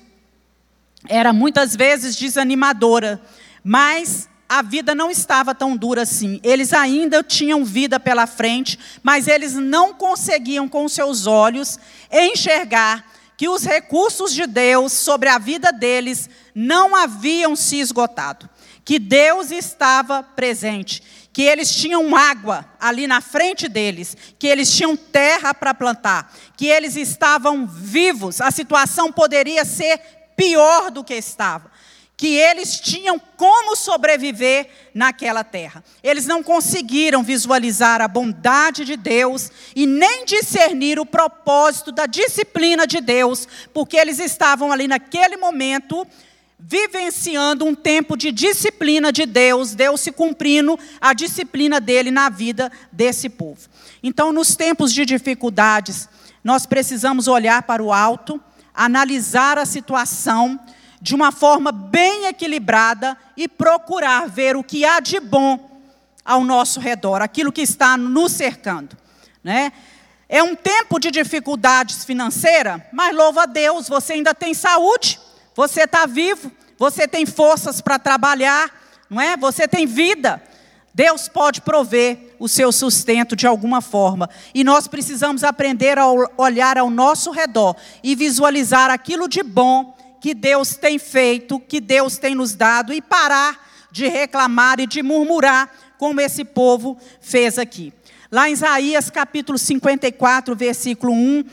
Era 1.08 1.32
muitas 1.32 1.76
vezes 1.76 2.16
desanimadora. 2.16 3.20
Mas 3.62 4.28
a 4.48 4.62
vida 4.62 4.94
não 4.94 5.10
estava 5.10 5.54
tão 5.54 5.76
dura 5.76 6.02
assim. 6.02 6.40
Eles 6.42 6.72
ainda 6.72 7.22
tinham 7.22 7.64
vida 7.64 8.00
pela 8.00 8.26
frente, 8.26 8.78
mas 9.02 9.28
eles 9.28 9.54
não 9.54 9.94
conseguiam 9.94 10.68
com 10.68 10.88
seus 10.88 11.26
olhos 11.26 11.78
enxergar 12.10 13.04
que 13.36 13.48
os 13.48 13.64
recursos 13.64 14.34
de 14.34 14.46
Deus 14.46 14.92
sobre 14.92 15.28
a 15.28 15.38
vida 15.38 15.72
deles 15.72 16.28
não 16.54 16.94
haviam 16.94 17.56
se 17.56 17.78
esgotado, 17.78 18.50
que 18.84 18.98
Deus 18.98 19.50
estava 19.50 20.22
presente 20.22 21.02
que 21.32 21.42
eles 21.42 21.74
tinham 21.74 22.14
água 22.16 22.66
ali 22.78 23.06
na 23.06 23.20
frente 23.20 23.68
deles, 23.68 24.16
que 24.38 24.46
eles 24.46 24.74
tinham 24.74 24.96
terra 24.96 25.54
para 25.54 25.72
plantar, 25.72 26.32
que 26.56 26.66
eles 26.66 26.96
estavam 26.96 27.66
vivos, 27.66 28.40
a 28.40 28.50
situação 28.50 29.12
poderia 29.12 29.64
ser 29.64 29.98
pior 30.36 30.90
do 30.90 31.04
que 31.04 31.14
estava. 31.14 31.70
Que 32.20 32.36
eles 32.36 32.78
tinham 32.78 33.18
como 33.18 33.74
sobreviver 33.74 34.68
naquela 34.92 35.42
terra. 35.42 35.82
Eles 36.02 36.26
não 36.26 36.42
conseguiram 36.42 37.22
visualizar 37.22 38.02
a 38.02 38.06
bondade 38.06 38.84
de 38.84 38.94
Deus 38.94 39.50
e 39.74 39.86
nem 39.86 40.26
discernir 40.26 41.00
o 41.00 41.06
propósito 41.06 41.90
da 41.90 42.04
disciplina 42.04 42.86
de 42.86 43.00
Deus, 43.00 43.48
porque 43.72 43.96
eles 43.96 44.18
estavam 44.18 44.70
ali 44.70 44.86
naquele 44.86 45.38
momento 45.38 46.06
vivenciando 46.58 47.64
um 47.64 47.74
tempo 47.74 48.18
de 48.18 48.30
disciplina 48.30 49.10
de 49.10 49.24
Deus, 49.24 49.74
Deus 49.74 50.02
se 50.02 50.12
cumprindo 50.12 50.78
a 51.00 51.14
disciplina 51.14 51.80
dele 51.80 52.10
na 52.10 52.28
vida 52.28 52.70
desse 52.92 53.30
povo. 53.30 53.66
Então, 54.02 54.30
nos 54.30 54.54
tempos 54.56 54.92
de 54.92 55.06
dificuldades, 55.06 56.06
nós 56.44 56.66
precisamos 56.66 57.28
olhar 57.28 57.62
para 57.62 57.82
o 57.82 57.90
alto, 57.90 58.38
analisar 58.74 59.56
a 59.56 59.64
situação 59.64 60.60
de 61.00 61.14
uma 61.14 61.32
forma 61.32 61.72
bem 61.72 62.26
equilibrada 62.26 63.16
e 63.36 63.48
procurar 63.48 64.28
ver 64.28 64.56
o 64.56 64.62
que 64.62 64.84
há 64.84 65.00
de 65.00 65.18
bom 65.18 65.70
ao 66.24 66.44
nosso 66.44 66.78
redor, 66.78 67.22
aquilo 67.22 67.50
que 67.50 67.62
está 67.62 67.96
nos 67.96 68.32
cercando, 68.32 68.96
né? 69.42 69.72
É 70.28 70.42
um 70.42 70.54
tempo 70.54 71.00
de 71.00 71.10
dificuldades 71.10 72.04
financeiras, 72.04 72.80
mas 72.92 73.16
louva 73.16 73.42
a 73.42 73.46
Deus, 73.46 73.88
você 73.88 74.12
ainda 74.12 74.32
tem 74.32 74.54
saúde, 74.54 75.18
você 75.56 75.82
está 75.82 76.06
vivo, 76.06 76.52
você 76.78 77.08
tem 77.08 77.26
forças 77.26 77.80
para 77.80 77.98
trabalhar, 77.98 78.70
não 79.08 79.20
é? 79.20 79.36
Você 79.36 79.66
tem 79.66 79.86
vida. 79.86 80.40
Deus 80.94 81.28
pode 81.28 81.60
prover 81.60 82.36
o 82.38 82.48
seu 82.48 82.70
sustento 82.70 83.34
de 83.34 83.46
alguma 83.46 83.80
forma. 83.80 84.30
E 84.54 84.62
nós 84.62 84.86
precisamos 84.86 85.42
aprender 85.42 85.98
a 85.98 86.06
olhar 86.36 86.78
ao 86.78 86.90
nosso 86.90 87.30
redor 87.30 87.74
e 88.02 88.14
visualizar 88.14 88.90
aquilo 88.90 89.28
de 89.28 89.42
bom 89.42 89.96
que 90.20 90.34
Deus 90.34 90.76
tem 90.76 90.98
feito, 90.98 91.58
que 91.60 91.80
Deus 91.80 92.18
tem 92.18 92.34
nos 92.34 92.54
dado, 92.54 92.92
e 92.92 93.00
parar 93.00 93.68
de 93.90 94.06
reclamar 94.06 94.78
e 94.78 94.86
de 94.86 95.02
murmurar, 95.02 95.70
como 95.98 96.20
esse 96.20 96.44
povo 96.44 96.96
fez 97.20 97.58
aqui. 97.58 97.92
Lá 98.30 98.48
em 98.48 98.52
Isaías 98.52 99.10
capítulo 99.10 99.58
54, 99.58 100.54
versículo 100.54 101.12
1, 101.12 101.44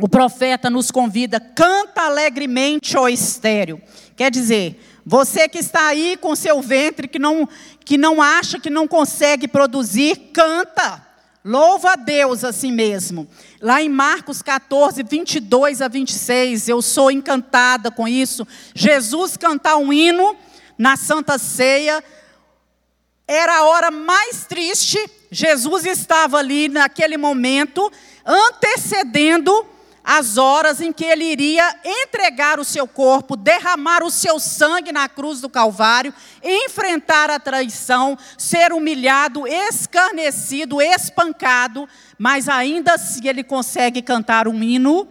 o 0.00 0.08
profeta 0.08 0.70
nos 0.70 0.90
convida: 0.90 1.38
canta 1.38 2.02
alegremente, 2.02 2.96
ó 2.96 3.08
estéreo. 3.08 3.80
Quer 4.16 4.30
dizer, 4.30 4.80
você 5.04 5.48
que 5.48 5.58
está 5.58 5.88
aí 5.88 6.16
com 6.16 6.34
seu 6.34 6.62
ventre, 6.62 7.06
que 7.06 7.18
não, 7.18 7.48
que 7.84 7.98
não 7.98 8.22
acha 8.22 8.58
que 8.58 8.70
não 8.70 8.88
consegue 8.88 9.46
produzir, 9.46 10.30
canta. 10.32 11.11
Louva 11.44 11.92
a 11.92 11.96
Deus 11.96 12.44
assim 12.44 12.70
mesmo. 12.70 13.26
Lá 13.60 13.82
em 13.82 13.88
Marcos 13.88 14.42
14, 14.42 15.02
22 15.02 15.82
a 15.82 15.88
26, 15.88 16.68
eu 16.68 16.80
sou 16.80 17.10
encantada 17.10 17.90
com 17.90 18.06
isso. 18.06 18.46
Jesus 18.74 19.36
cantar 19.36 19.76
um 19.76 19.92
hino 19.92 20.36
na 20.78 20.96
Santa 20.96 21.38
Ceia. 21.38 22.02
Era 23.26 23.58
a 23.58 23.64
hora 23.64 23.90
mais 23.90 24.44
triste. 24.44 24.98
Jesus 25.32 25.84
estava 25.84 26.38
ali 26.38 26.68
naquele 26.68 27.16
momento, 27.16 27.90
antecedendo 28.24 29.66
as 30.04 30.36
horas 30.36 30.80
em 30.80 30.92
que 30.92 31.04
ele 31.04 31.24
iria 31.24 31.76
entregar 31.84 32.58
o 32.58 32.64
seu 32.64 32.88
corpo, 32.88 33.36
derramar 33.36 34.02
o 34.02 34.10
seu 34.10 34.40
sangue 34.40 34.90
na 34.90 35.08
cruz 35.08 35.40
do 35.40 35.48
Calvário, 35.48 36.12
enfrentar 36.42 37.30
a 37.30 37.38
traição, 37.38 38.18
ser 38.36 38.72
humilhado, 38.72 39.46
escarnecido, 39.46 40.82
espancado, 40.82 41.88
mas 42.18 42.48
ainda 42.48 42.94
assim 42.94 43.28
ele 43.28 43.44
consegue 43.44 44.02
cantar 44.02 44.48
um 44.48 44.62
hino 44.62 45.06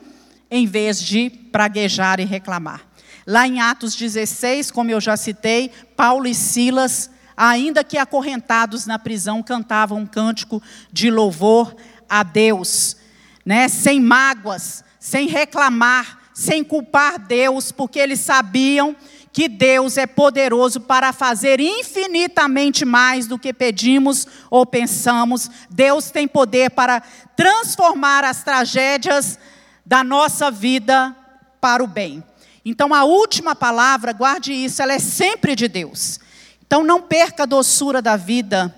em 0.50 0.68
vez 0.68 1.02
de 1.02 1.30
praguejar 1.30 2.20
e 2.20 2.26
reclamar. 2.26 2.82
Lá 3.26 3.48
em 3.48 3.62
Atos 3.62 3.96
16, 3.96 4.72
como 4.72 4.92
eu 4.92 5.00
já 5.00 5.16
citei, 5.16 5.72
Paulo 5.96 6.28
e 6.28 6.36
Silas, 6.36 7.10
ainda 7.38 7.84
que 7.84 7.98
acorrentados 7.98 8.86
na 8.86 9.00
prisão, 9.00 9.42
cantavam 9.42 10.00
um 10.00 10.06
cântico 10.06 10.62
de 10.92 11.10
louvor 11.10 11.74
a 12.10 12.24
Deus 12.24 12.98
né, 13.46 13.68
sem 13.68 14.00
mágoas, 14.00 14.84
sem 15.00 15.28
reclamar, 15.28 16.32
sem 16.34 16.64
culpar 16.64 17.20
Deus, 17.20 17.72
porque 17.72 18.00
eles 18.00 18.20
sabiam 18.20 18.96
que 19.34 19.48
Deus 19.48 19.98
é 19.98 20.06
poderoso 20.06 20.82
para 20.82 21.14
fazer 21.14 21.60
infinitamente 21.60 22.84
mais 22.84 23.28
do 23.28 23.40
que 23.40 23.54
pedimos 23.54 24.28
ou 24.50 24.66
pensamos. 24.66 25.50
Deus 25.70 26.12
tem 26.12 26.28
poder 26.28 26.72
para 26.72 27.02
transformar 27.36 28.24
as 28.24 28.44
tragédias 28.44 29.40
da 29.86 30.04
nossa 30.04 30.52
vida 30.52 31.16
para 31.62 31.84
o 31.84 31.88
bem. 31.88 32.24
Então, 32.64 32.94
a 32.94 33.04
última 33.04 33.56
palavra, 33.56 34.14
guarde 34.14 34.54
isso, 34.54 34.82
ela 34.82 34.94
é 34.94 35.00
sempre 35.00 35.56
de 35.56 35.68
Deus. 35.68 36.20
Então, 36.66 36.84
não 36.84 37.02
perca 37.02 37.44
a 37.44 37.48
doçura 37.48 38.02
da 38.02 38.16
vida, 38.16 38.74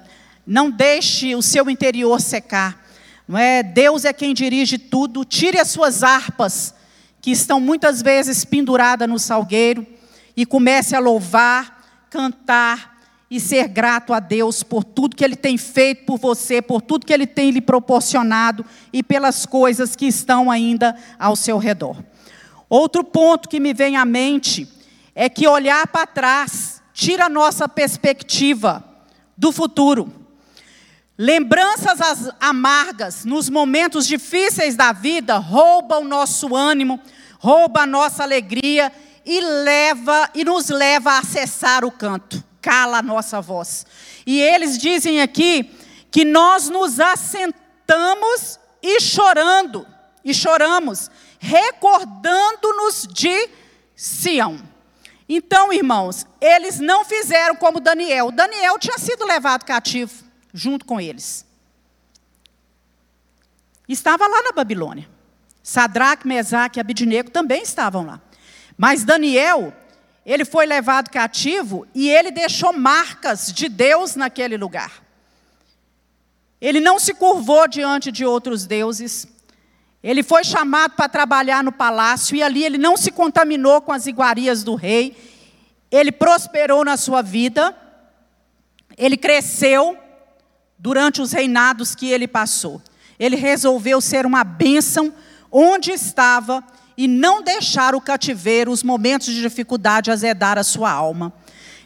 não 0.46 0.70
deixe 0.70 1.36
o 1.36 1.42
seu 1.42 1.70
interior 1.70 2.22
secar. 2.22 2.83
Não 3.28 3.38
é? 3.38 3.64
Deus 3.64 4.06
é 4.06 4.14
quem 4.14 4.34
dirige 4.34 4.78
tudo. 4.78 5.24
Tire 5.24 5.60
as 5.60 5.70
suas 5.70 6.04
harpas, 6.04 6.74
que 7.22 7.32
estão 7.32 7.60
muitas 7.60 8.02
vezes 8.02 8.44
penduradas 8.44 9.08
no 9.08 9.18
salgueiro, 9.18 9.86
e 10.36 10.46
comece 10.46 10.96
a 10.96 11.00
louvar, 11.00 12.08
cantar 12.10 12.94
e 13.30 13.40
ser 13.40 13.68
grato 13.68 14.14
a 14.14 14.20
Deus 14.20 14.62
por 14.62 14.84
tudo 14.84 15.16
que 15.16 15.24
Ele 15.24 15.36
tem 15.36 15.58
feito 15.58 16.06
por 16.06 16.20
você, 16.20 16.62
por 16.62 16.82
tudo 16.82 17.06
que 17.06 17.14
Ele 17.14 17.26
tem 17.26 17.50
lhe 17.50 17.62
proporcionado 17.62 18.66
e 18.92 19.02
pelas 19.02 19.46
coisas 19.46 19.96
que 19.96 20.06
estão 20.06 20.52
ainda 20.52 20.96
ao 21.18 21.36
seu 21.36 21.58
redor. 21.58 21.98
Outro 22.70 23.04
ponto 23.04 23.50
que 23.50 23.60
me 23.60 23.74
vem 23.74 23.98
à 23.98 24.06
mente 24.06 24.68
é 25.16 25.30
que 25.30 25.48
olhar 25.48 25.88
para 25.88 26.06
trás 26.06 26.82
tira 26.94 27.26
a 27.26 27.30
nossa 27.30 27.68
perspectiva 27.68 28.84
do 29.38 29.52
futuro. 29.52 30.23
Lembranças 31.18 32.32
amargas 32.40 33.24
nos 33.24 33.48
momentos 33.48 34.08
difíceis 34.08 34.76
da 34.76 34.92
vida 34.92 35.38
rouba 35.38 36.00
o 36.00 36.04
nosso 36.04 36.56
ânimo, 36.56 37.00
rouba 37.38 37.82
a 37.82 37.86
nossa 37.86 38.24
alegria 38.24 38.92
e 39.24 39.40
leva 39.40 40.28
e 40.34 40.44
nos 40.44 40.70
leva 40.70 41.12
a 41.12 41.20
acessar 41.20 41.86
o 41.86 41.92
canto. 41.92 42.44
cala 42.60 43.00
a 43.00 43.04
nossa 43.04 43.42
voz. 43.42 43.86
E 44.26 44.42
eles 44.42 44.78
dizem 44.78 45.22
aqui 45.22 45.70
que 46.10 46.26
nós 46.26 46.70
nos 46.70 47.00
assentamos 47.00 48.58
e 48.82 49.02
chorando, 49.02 49.86
e 50.24 50.34
choramos, 50.34 51.12
recordando-nos 51.38 53.06
de 53.12 53.50
Sião. 53.96 54.60
Então, 55.28 55.72
irmãos, 55.74 56.26
eles 56.40 56.80
não 56.80 57.06
fizeram 57.06 57.56
como 57.56 57.82
Daniel. 57.82 58.32
Daniel 58.32 58.80
tinha 58.80 58.98
sido 58.98 59.26
levado 59.26 59.66
cativo 59.66 60.33
junto 60.54 60.86
com 60.86 61.02
eles. 61.02 61.46
Estava 63.88 64.28
lá 64.28 64.44
na 64.44 64.52
Babilônia. 64.52 65.10
Sadraque, 65.62 66.28
Mesaque 66.28 66.80
e 66.80 66.82
Abidinego 66.82 67.32
também 67.32 67.64
estavam 67.64 68.06
lá. 68.06 68.22
Mas 68.78 69.04
Daniel, 69.04 69.74
ele 70.26 70.46
foi 70.46 70.66
levado 70.66 71.10
cativo 71.10 71.88
e 71.94 72.10
ele 72.10 72.32
deixou 72.32 72.74
marcas 72.74 73.52
de 73.52 73.68
Deus 73.70 74.16
naquele 74.16 74.58
lugar. 74.58 75.02
Ele 76.62 76.80
não 76.80 77.00
se 77.00 77.14
curvou 77.14 77.68
diante 77.68 78.12
de 78.12 78.26
outros 78.26 78.66
deuses. 78.66 79.28
Ele 80.02 80.24
foi 80.24 80.44
chamado 80.44 80.96
para 80.96 81.10
trabalhar 81.10 81.64
no 81.64 81.72
palácio 81.72 82.36
e 82.36 82.44
ali 82.44 82.64
ele 82.64 82.78
não 82.78 82.96
se 82.96 83.12
contaminou 83.12 83.82
com 83.82 83.92
as 83.92 84.06
iguarias 84.06 84.64
do 84.64 84.76
rei. 84.76 85.16
Ele 85.92 86.12
prosperou 86.12 86.84
na 86.84 86.98
sua 86.98 87.22
vida. 87.22 87.76
Ele 88.98 89.18
cresceu 89.18 89.98
durante 90.84 91.22
os 91.22 91.32
reinados 91.32 91.96
que 91.96 92.12
ele 92.12 92.28
passou. 92.28 92.82
Ele 93.18 93.38
resolveu 93.38 94.02
ser 94.02 94.26
uma 94.26 94.44
bênção 94.44 95.14
onde 95.50 95.92
estava 95.92 96.62
e 96.98 97.08
não 97.08 97.42
deixar 97.42 97.96
o 97.96 98.02
cativeiro, 98.02 98.70
os 98.70 98.84
momentos 98.84 99.28
de 99.28 99.42
dificuldade 99.42 100.12
azedar 100.12 100.58
a 100.58 100.64
sua 100.64 100.92
alma. 100.92 101.32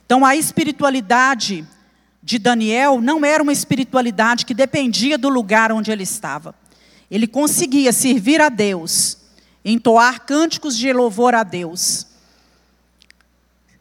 Então, 0.03 0.25
a 0.25 0.36
espiritualidade 0.36 1.63
de 2.23 2.39
Daniel 2.39 2.99
não 2.99 3.23
era 3.23 3.43
uma 3.43 3.53
espiritualidade 3.53 4.47
que 4.47 4.53
dependia 4.55 5.15
do 5.15 5.29
lugar 5.29 5.71
onde 5.71 5.91
ele 5.91 6.03
estava. 6.03 6.55
Ele 7.10 7.27
conseguia 7.27 7.93
servir 7.93 8.41
a 8.41 8.49
Deus, 8.49 9.17
entoar 9.63 10.25
cânticos 10.25 10.75
de 10.75 10.91
louvor 10.91 11.36
a 11.36 11.43
Deus, 11.43 12.07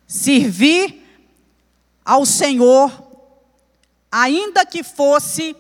servir 0.07 1.03
ao 2.05 2.27
Senhor, 2.27 3.06
ainda 4.11 4.65
que 4.65 4.83
fosse 4.83 5.57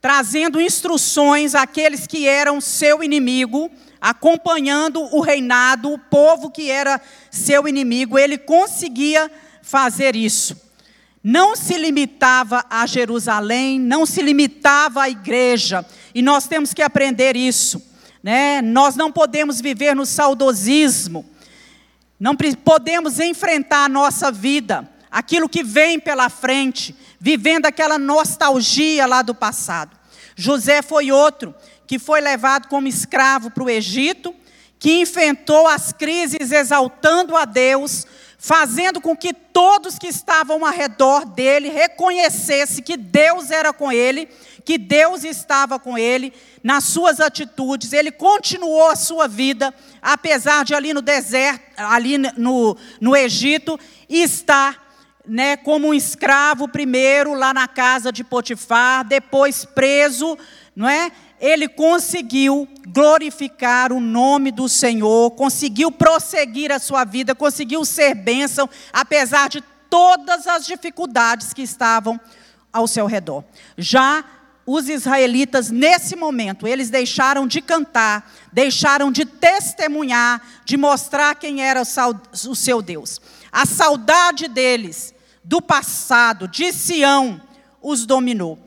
trazendo 0.00 0.60
instruções 0.60 1.54
àqueles 1.54 2.06
que 2.06 2.26
eram 2.26 2.60
seu 2.60 3.02
inimigo, 3.02 3.70
acompanhando 4.00 5.02
o 5.14 5.20
reinado, 5.20 5.92
o 5.92 5.98
povo 5.98 6.50
que 6.50 6.70
era 6.70 7.00
seu 7.30 7.68
inimigo, 7.68 8.18
ele 8.18 8.38
conseguia 8.38 9.30
fazer 9.62 10.16
isso. 10.16 10.56
Não 11.22 11.54
se 11.54 11.76
limitava 11.76 12.64
a 12.70 12.86
Jerusalém, 12.86 13.78
não 13.78 14.06
se 14.06 14.22
limitava 14.22 15.02
à 15.02 15.10
igreja, 15.10 15.84
e 16.14 16.22
nós 16.22 16.48
temos 16.48 16.72
que 16.72 16.80
aprender 16.80 17.36
isso. 17.36 17.82
Né? 18.22 18.62
Nós 18.62 18.96
não 18.96 19.12
podemos 19.12 19.60
viver 19.60 19.94
no 19.94 20.06
saudosismo, 20.06 21.26
não 22.18 22.34
podemos 22.34 23.20
enfrentar 23.20 23.84
a 23.84 23.88
nossa 23.88 24.32
vida, 24.32 24.89
aquilo 25.10 25.48
que 25.48 25.62
vem 25.62 25.98
pela 25.98 26.28
frente, 26.28 26.94
vivendo 27.18 27.66
aquela 27.66 27.98
nostalgia 27.98 29.06
lá 29.06 29.22
do 29.22 29.34
passado. 29.34 29.98
José 30.36 30.80
foi 30.82 31.10
outro 31.10 31.54
que 31.86 31.98
foi 31.98 32.20
levado 32.20 32.68
como 32.68 32.86
escravo 32.86 33.50
para 33.50 33.64
o 33.64 33.68
Egito, 33.68 34.34
que 34.78 35.00
enfrentou 35.00 35.66
as 35.66 35.92
crises 35.92 36.52
exaltando 36.52 37.36
a 37.36 37.44
Deus, 37.44 38.06
fazendo 38.38 39.00
com 39.00 39.14
que 39.14 39.34
todos 39.34 39.98
que 39.98 40.06
estavam 40.06 40.64
ao 40.64 40.72
redor 40.72 41.26
dele 41.26 41.68
reconhecessem 41.68 42.82
que 42.82 42.96
Deus 42.96 43.50
era 43.50 43.72
com 43.72 43.92
ele, 43.92 44.28
que 44.64 44.78
Deus 44.78 45.24
estava 45.24 45.78
com 45.78 45.98
ele 45.98 46.32
nas 46.62 46.84
suas 46.84 47.20
atitudes. 47.20 47.92
Ele 47.92 48.10
continuou 48.10 48.88
a 48.88 48.96
sua 48.96 49.28
vida, 49.28 49.74
apesar 50.00 50.64
de 50.64 50.74
ali 50.74 50.94
no 50.94 51.02
deserto, 51.02 51.60
ali 51.76 52.16
no, 52.16 52.76
no 53.00 53.14
Egito, 53.14 53.78
estar 54.08 54.89
né, 55.30 55.56
como 55.56 55.86
um 55.86 55.94
escravo 55.94 56.66
primeiro 56.66 57.34
lá 57.34 57.54
na 57.54 57.68
casa 57.68 58.10
de 58.10 58.24
Potifar, 58.24 59.04
depois 59.04 59.64
preso, 59.64 60.36
não 60.74 60.88
é? 60.88 61.12
Ele 61.40 61.68
conseguiu 61.68 62.68
glorificar 62.88 63.92
o 63.92 64.00
nome 64.00 64.50
do 64.50 64.68
Senhor, 64.68 65.30
conseguiu 65.30 65.92
prosseguir 65.92 66.72
a 66.72 66.80
sua 66.80 67.04
vida, 67.04 67.32
conseguiu 67.32 67.84
ser 67.84 68.12
bênção, 68.12 68.68
apesar 68.92 69.48
de 69.48 69.62
todas 69.88 70.48
as 70.48 70.66
dificuldades 70.66 71.54
que 71.54 71.62
estavam 71.62 72.20
ao 72.72 72.88
seu 72.88 73.06
redor. 73.06 73.44
Já 73.78 74.24
os 74.66 74.88
israelitas, 74.88 75.70
nesse 75.70 76.16
momento, 76.16 76.66
eles 76.66 76.90
deixaram 76.90 77.46
de 77.46 77.60
cantar, 77.60 78.28
deixaram 78.52 79.12
de 79.12 79.24
testemunhar, 79.24 80.42
de 80.64 80.76
mostrar 80.76 81.36
quem 81.36 81.62
era 81.62 81.82
o 81.82 82.54
seu 82.56 82.82
Deus. 82.82 83.20
A 83.52 83.64
saudade 83.64 84.48
deles, 84.48 85.14
do 85.42 85.60
passado, 85.60 86.46
de 86.46 86.72
Sião, 86.72 87.40
os 87.82 88.06
dominou. 88.06 88.58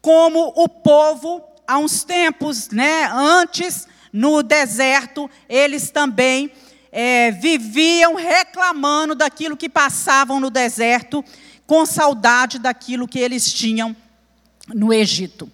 Como 0.00 0.52
o 0.56 0.68
povo, 0.68 1.42
há 1.66 1.78
uns 1.78 2.04
tempos 2.04 2.68
né, 2.70 3.10
antes, 3.12 3.86
no 4.12 4.42
deserto, 4.42 5.30
eles 5.48 5.90
também 5.90 6.50
é, 6.90 7.30
viviam 7.30 8.14
reclamando 8.14 9.14
daquilo 9.14 9.56
que 9.56 9.68
passavam 9.68 10.40
no 10.40 10.50
deserto, 10.50 11.24
com 11.66 11.84
saudade 11.84 12.58
daquilo 12.58 13.06
que 13.06 13.18
eles 13.18 13.52
tinham 13.52 13.94
no 14.74 14.92
Egito. 14.92 15.50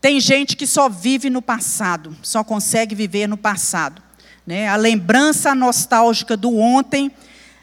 Tem 0.00 0.20
gente 0.20 0.56
que 0.56 0.66
só 0.66 0.88
vive 0.88 1.28
no 1.28 1.42
passado, 1.42 2.16
só 2.22 2.44
consegue 2.44 2.94
viver 2.94 3.26
no 3.26 3.36
passado. 3.36 4.00
Né? 4.46 4.68
A 4.68 4.76
lembrança 4.76 5.54
nostálgica 5.54 6.36
do 6.36 6.56
ontem 6.56 7.10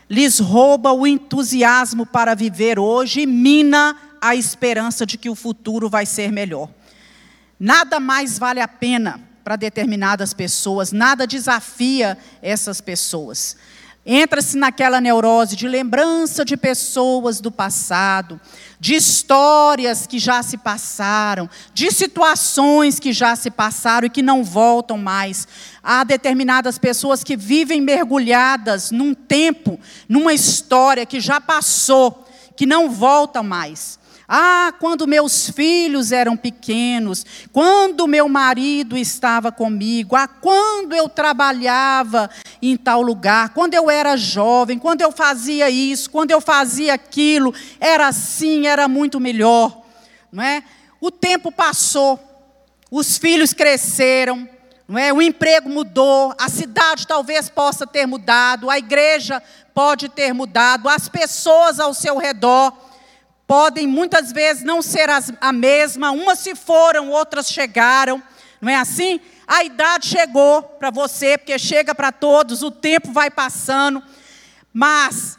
lhes 0.10 0.40
rouba 0.40 0.92
o 0.92 1.06
entusiasmo 1.06 2.06
para 2.06 2.36
viver 2.36 2.80
hoje 2.80 3.22
e 3.22 3.26
mina 3.26 3.96
a 4.22 4.36
esperança 4.36 5.06
de 5.06 5.18
que 5.18 5.30
o 5.30 5.36
futuro 5.36 5.90
vai 5.90 6.06
ser 6.06 6.32
melhor. 6.32 6.70
Nada 7.60 8.00
mais 8.00 8.38
vale 8.38 8.60
a 8.60 8.68
pena 8.68 9.20
para 9.44 9.56
determinadas 9.56 10.34
pessoas, 10.34 10.92
nada 10.92 11.28
desafia 11.28 12.18
essas 12.42 12.82
pessoas. 12.82 13.56
Entra-se 14.06 14.56
naquela 14.56 15.02
neurose 15.02 15.56
de 15.56 15.68
lembrança 15.68 16.46
de 16.46 16.56
pessoas 16.56 17.42
do 17.42 17.52
passado, 17.52 18.40
de 18.80 18.94
histórias 18.94 20.06
que 20.06 20.20
já 20.20 20.44
se 20.44 20.58
passaram, 20.58 21.50
de 21.74 21.90
situações 21.90 23.00
que 23.00 23.12
já 23.12 23.36
se 23.36 23.50
passaram 23.50 24.06
e 24.06 24.10
que 24.12 24.22
não 24.22 24.44
voltam 24.44 25.00
mais. 25.00 25.48
Há 25.82 26.04
determinadas 26.04 26.78
pessoas 26.78 27.24
que 27.24 27.36
vivem 27.36 27.82
mergulhadas 27.82 28.92
num 28.92 29.16
tempo, 29.16 29.80
numa 30.08 30.34
história 30.34 31.04
que 31.04 31.20
já 31.20 31.42
passou, 31.42 32.28
que 32.56 32.68
não 32.68 32.92
volta 32.92 33.42
mais. 33.42 33.98
Ah, 34.28 34.74
quando 34.80 35.06
meus 35.06 35.50
filhos 35.52 36.12
eram 36.12 36.36
pequenos, 36.36 37.24
quando 37.52 38.08
meu 38.08 38.28
marido 38.28 38.98
estava 38.98 39.52
comigo, 39.52 40.16
ah, 40.16 40.28
quando 40.28 40.96
eu 40.96 41.08
trabalhava 41.08 42.30
em 42.60 42.76
tal 42.76 43.04
lugar, 43.04 43.50
quando 43.50 43.76
eu 43.76 43.90
era 43.90 44.18
jovem, 44.18 44.80
quando 44.80 45.02
eu 45.02 45.12
fazia 45.12 45.70
isso, 45.70 46.10
quando 46.10 46.32
eu 46.32 46.42
fazia 46.42 46.96
aquilo, 46.96 47.54
era 47.80 48.08
assim, 48.08 48.66
era 48.66 48.88
muito 48.88 49.20
melhor, 49.20 49.84
não 50.32 50.44
é? 50.44 50.64
O 51.00 51.12
tempo 51.12 51.52
passou, 51.52 52.20
os 52.90 53.20
filhos 53.20 53.54
cresceram, 53.54 54.50
não 54.88 54.98
é? 54.98 55.14
O 55.14 55.22
emprego 55.22 55.70
mudou, 55.70 56.34
a 56.40 56.50
cidade 56.50 57.06
talvez 57.06 57.48
possa 57.48 57.86
ter 57.86 58.08
mudado, 58.08 58.72
a 58.72 58.80
igreja 58.80 59.40
pode 59.72 60.10
ter 60.10 60.34
mudado, 60.34 60.90
as 60.90 61.08
pessoas 61.08 61.80
ao 61.80 61.94
seu 61.94 62.18
redor 62.18 62.74
podem 63.48 63.88
muitas 63.88 64.32
vezes 64.32 64.64
não 64.64 64.82
ser 64.82 65.10
as, 65.10 65.32
a 65.40 65.54
mesma, 65.54 66.12
umas 66.12 66.40
se 66.40 66.56
foram, 66.56 67.10
outras 67.12 67.52
chegaram, 67.52 68.22
não 68.60 68.72
é 68.72 68.76
assim? 68.76 69.20
A 69.48 69.64
idade 69.64 70.08
chegou 70.08 70.64
para 70.64 70.90
você, 70.90 71.38
porque 71.38 71.58
chega 71.60 71.94
para 71.94 72.12
todos, 72.12 72.64
o 72.64 72.72
tempo 72.72 73.12
vai 73.12 73.30
passando, 73.30 74.02
mas 74.74 75.38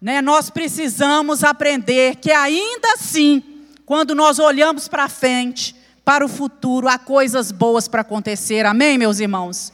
né, 0.00 0.22
nós 0.22 0.48
precisamos 0.48 1.42
aprender 1.42 2.16
que 2.16 2.30
ainda 2.30 2.92
assim, 2.92 3.42
quando 3.84 4.14
nós 4.14 4.38
olhamos 4.38 4.86
para 4.86 5.08
frente, 5.08 5.74
para 6.04 6.24
o 6.24 6.28
futuro, 6.28 6.88
há 6.88 6.98
coisas 6.98 7.50
boas 7.50 7.88
para 7.88 8.02
acontecer, 8.02 8.64
amém, 8.64 8.96
meus 8.96 9.18
irmãos? 9.18 9.72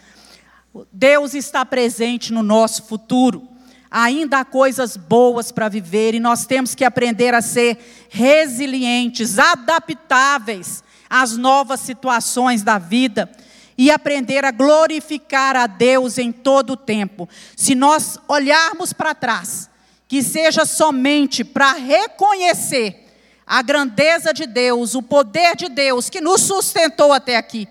Deus 0.90 1.35
está 1.35 1.64
presente 1.64 2.33
no 2.33 2.42
nosso 2.42 2.85
futuro 2.85 3.54
ainda 3.96 4.40
há 4.40 4.44
coisas 4.44 4.96
boas 4.96 5.52
para 5.52 5.68
viver 5.68 6.16
e 6.16 6.20
nós 6.20 6.46
temos 6.46 6.74
que 6.74 6.85
aprender 6.85 7.33
a 7.33 7.40
ser 7.40 7.78
resilientes, 8.11 9.38
adaptáveis 9.38 10.83
às 11.09 11.37
novas 11.37 11.78
situações 11.78 12.64
da 12.64 12.76
vida 12.76 13.30
e 13.78 13.92
aprender 13.92 14.44
a 14.44 14.50
glorificar 14.50 15.54
a 15.54 15.68
Deus 15.68 16.18
em 16.18 16.33
todo 16.33 16.72
o 16.72 16.76
tempo. 16.76 17.28
Se 17.57 17.76
nós 17.76 18.18
olharmos 18.26 18.92
para 18.92 19.14
trás, 19.14 19.70
que 20.09 20.24
seja 20.24 20.64
somente 20.64 21.44
para 21.44 21.74
reconhecer 21.74 23.07
a 23.46 23.62
grandeza 23.62 24.35
de 24.35 24.44
Deus, 24.44 24.96
o 24.96 25.02
poder 25.02 25.54
de 25.54 25.68
Deus 25.68 26.11
que 26.11 26.20
nos 26.20 26.40
sustentou 26.40 27.12
até 27.12 27.37
aqui, 27.37 27.68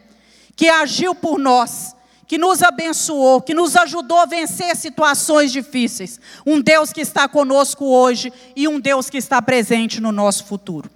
que 0.56 0.70
agiu 0.70 1.14
por 1.14 1.38
nós, 1.38 1.93
que 2.28 2.38
nos 2.38 2.64
abençoou, 2.64 3.42
que 3.42 3.54
nos 3.54 3.76
ajudou 3.76 4.20
a 4.20 4.26
vencer 4.26 4.76
situações 4.76 5.52
difíceis. 5.52 6.20
Um 6.46 6.62
Deus 6.62 6.94
que 6.94 7.02
está 7.02 7.28
conosco 7.28 7.86
hoje 7.86 8.32
e 8.56 8.68
um 8.68 8.80
Deus 8.80 9.10
que 9.10 9.18
está 9.18 9.42
presente 9.42 10.00
no 10.00 10.12
nosso 10.12 10.46
futuro. 10.46 10.90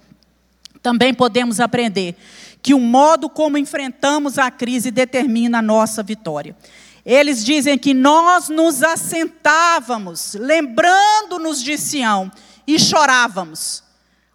Também 0.82 1.12
podemos 1.12 1.60
aprender 1.60 2.16
que 2.62 2.74
o 2.74 2.80
modo 2.80 3.28
como 3.28 3.58
enfrentamos 3.58 4.38
a 4.38 4.50
crise 4.50 4.90
determina 4.90 5.58
a 5.58 5.62
nossa 5.62 6.02
vitória. 6.02 6.56
Eles 7.04 7.44
dizem 7.44 7.78
que 7.78 7.94
nós 7.94 8.48
nos 8.48 8.82
assentávamos, 8.82 10.34
lembrando-nos 10.34 11.62
de 11.62 11.78
Sião, 11.78 12.30
e 12.66 12.78
chorávamos. 12.78 13.82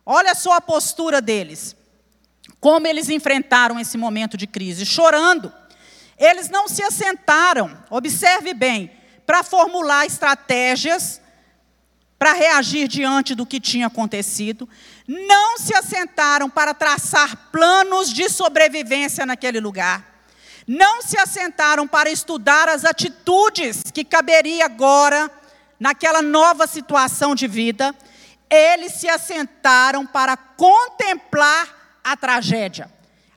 Olha 0.03 0.34
só 0.34 0.53
a 0.53 0.62
postura 0.62 1.21
deles. 1.21 1.75
Como 2.60 2.88
eles 2.88 3.10
enfrentaram 3.10 3.79
esse 3.79 3.97
momento 3.97 4.36
de 4.36 4.47
crise, 4.47 4.86
chorando. 4.86 5.53
Eles 6.24 6.50
não 6.50 6.70
se 6.70 6.82
assentaram, 6.82 7.78
observe 7.90 8.54
bem, 8.54 8.90
para 9.26 9.44
formular 9.44 10.06
estratégias 10.06 11.20
para 12.18 12.32
reagir 12.32 12.88
diante 12.88 13.36
do 13.36 13.46
que 13.46 13.60
tinha 13.60 13.88
acontecido, 13.88 14.70
não 15.06 15.58
se 15.58 15.76
assentaram 15.76 16.50
para 16.50 16.74
traçar 16.74 17.36
planos 17.52 18.14
de 18.14 18.30
sobrevivência 18.30 19.26
naquele 19.26 19.60
lugar, 19.60 20.24
não 20.66 21.02
se 21.02 21.18
assentaram 21.20 21.86
para 21.86 22.10
estudar 22.10 22.70
as 22.70 22.86
atitudes 22.86 23.84
que 23.94 24.06
caberia 24.06 24.64
agora 24.64 25.30
naquela 25.78 26.22
nova 26.22 26.66
situação 26.66 27.36
de 27.36 27.46
vida, 27.46 27.94
eles 28.50 28.94
se 28.94 29.10
assentaram 29.10 30.06
para 30.06 30.38
contemplar 30.38 32.00
a 32.02 32.16
tragédia. 32.16 32.90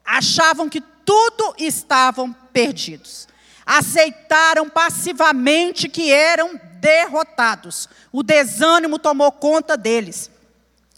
Achavam 0.04 0.68
que 0.68 0.80
tudo 0.80 1.56
estavam 1.58 2.34
perdidos. 2.56 3.28
Aceitaram 3.66 4.70
passivamente 4.70 5.90
que 5.90 6.10
eram 6.10 6.58
derrotados. 6.80 7.86
O 8.10 8.22
desânimo 8.22 8.98
tomou 8.98 9.30
conta 9.30 9.76
deles. 9.76 10.30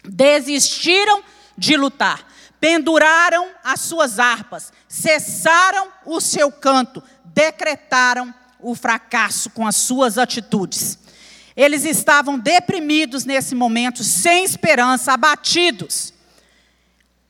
Desistiram 0.05 1.25
de 1.57 1.77
lutar. 1.77 2.29
Penduraram 2.61 3.49
as 3.65 3.81
suas 3.81 4.21
harpas, 4.21 4.73
cessaram 4.89 5.89
o 6.05 6.21
seu 6.21 6.51
canto, 6.51 7.03
decretaram 7.25 8.33
o 8.61 8.75
fracasso 8.75 9.51
com 9.51 9.67
as 9.67 9.77
suas 9.77 10.19
atitudes. 10.19 10.99
Eles 11.57 11.85
estavam 11.85 12.39
deprimidos 12.39 13.25
nesse 13.25 13.55
momento, 13.55 14.05
sem 14.05 14.45
esperança, 14.45 15.13
abatidos. 15.13 16.13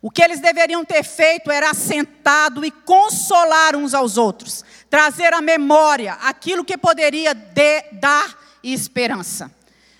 O 0.00 0.10
que 0.10 0.22
eles 0.22 0.40
deveriam 0.40 0.84
ter 0.84 1.02
feito 1.02 1.50
era 1.50 1.70
assentado 1.70 2.64
e 2.64 2.70
consolar 2.70 3.74
uns 3.74 3.94
aos 3.94 4.16
outros, 4.16 4.64
trazer 4.88 5.34
à 5.34 5.40
memória 5.40 6.14
aquilo 6.22 6.64
que 6.64 6.78
poderia 6.78 7.34
de, 7.34 7.82
dar 7.92 8.38
esperança. 8.62 9.50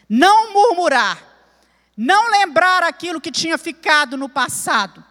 Não 0.08 0.52
murmurar, 0.52 1.18
não 1.96 2.30
lembrar 2.30 2.84
aquilo 2.84 3.20
que 3.20 3.32
tinha 3.32 3.58
ficado 3.58 4.16
no 4.16 4.28
passado, 4.28 5.04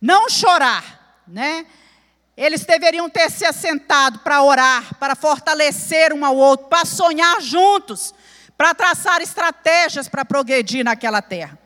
não 0.00 0.28
chorar, 0.28 1.22
né? 1.26 1.64
Eles 2.36 2.64
deveriam 2.64 3.08
ter 3.08 3.30
se 3.30 3.44
assentado 3.44 4.18
para 4.20 4.42
orar, 4.42 4.94
para 4.98 5.14
fortalecer 5.14 6.12
um 6.12 6.24
ao 6.24 6.36
outro, 6.36 6.66
para 6.66 6.84
sonhar 6.84 7.40
juntos, 7.40 8.12
para 8.56 8.74
traçar 8.74 9.20
estratégias 9.20 10.08
para 10.08 10.24
progredir 10.24 10.84
naquela 10.84 11.22
terra. 11.22 11.58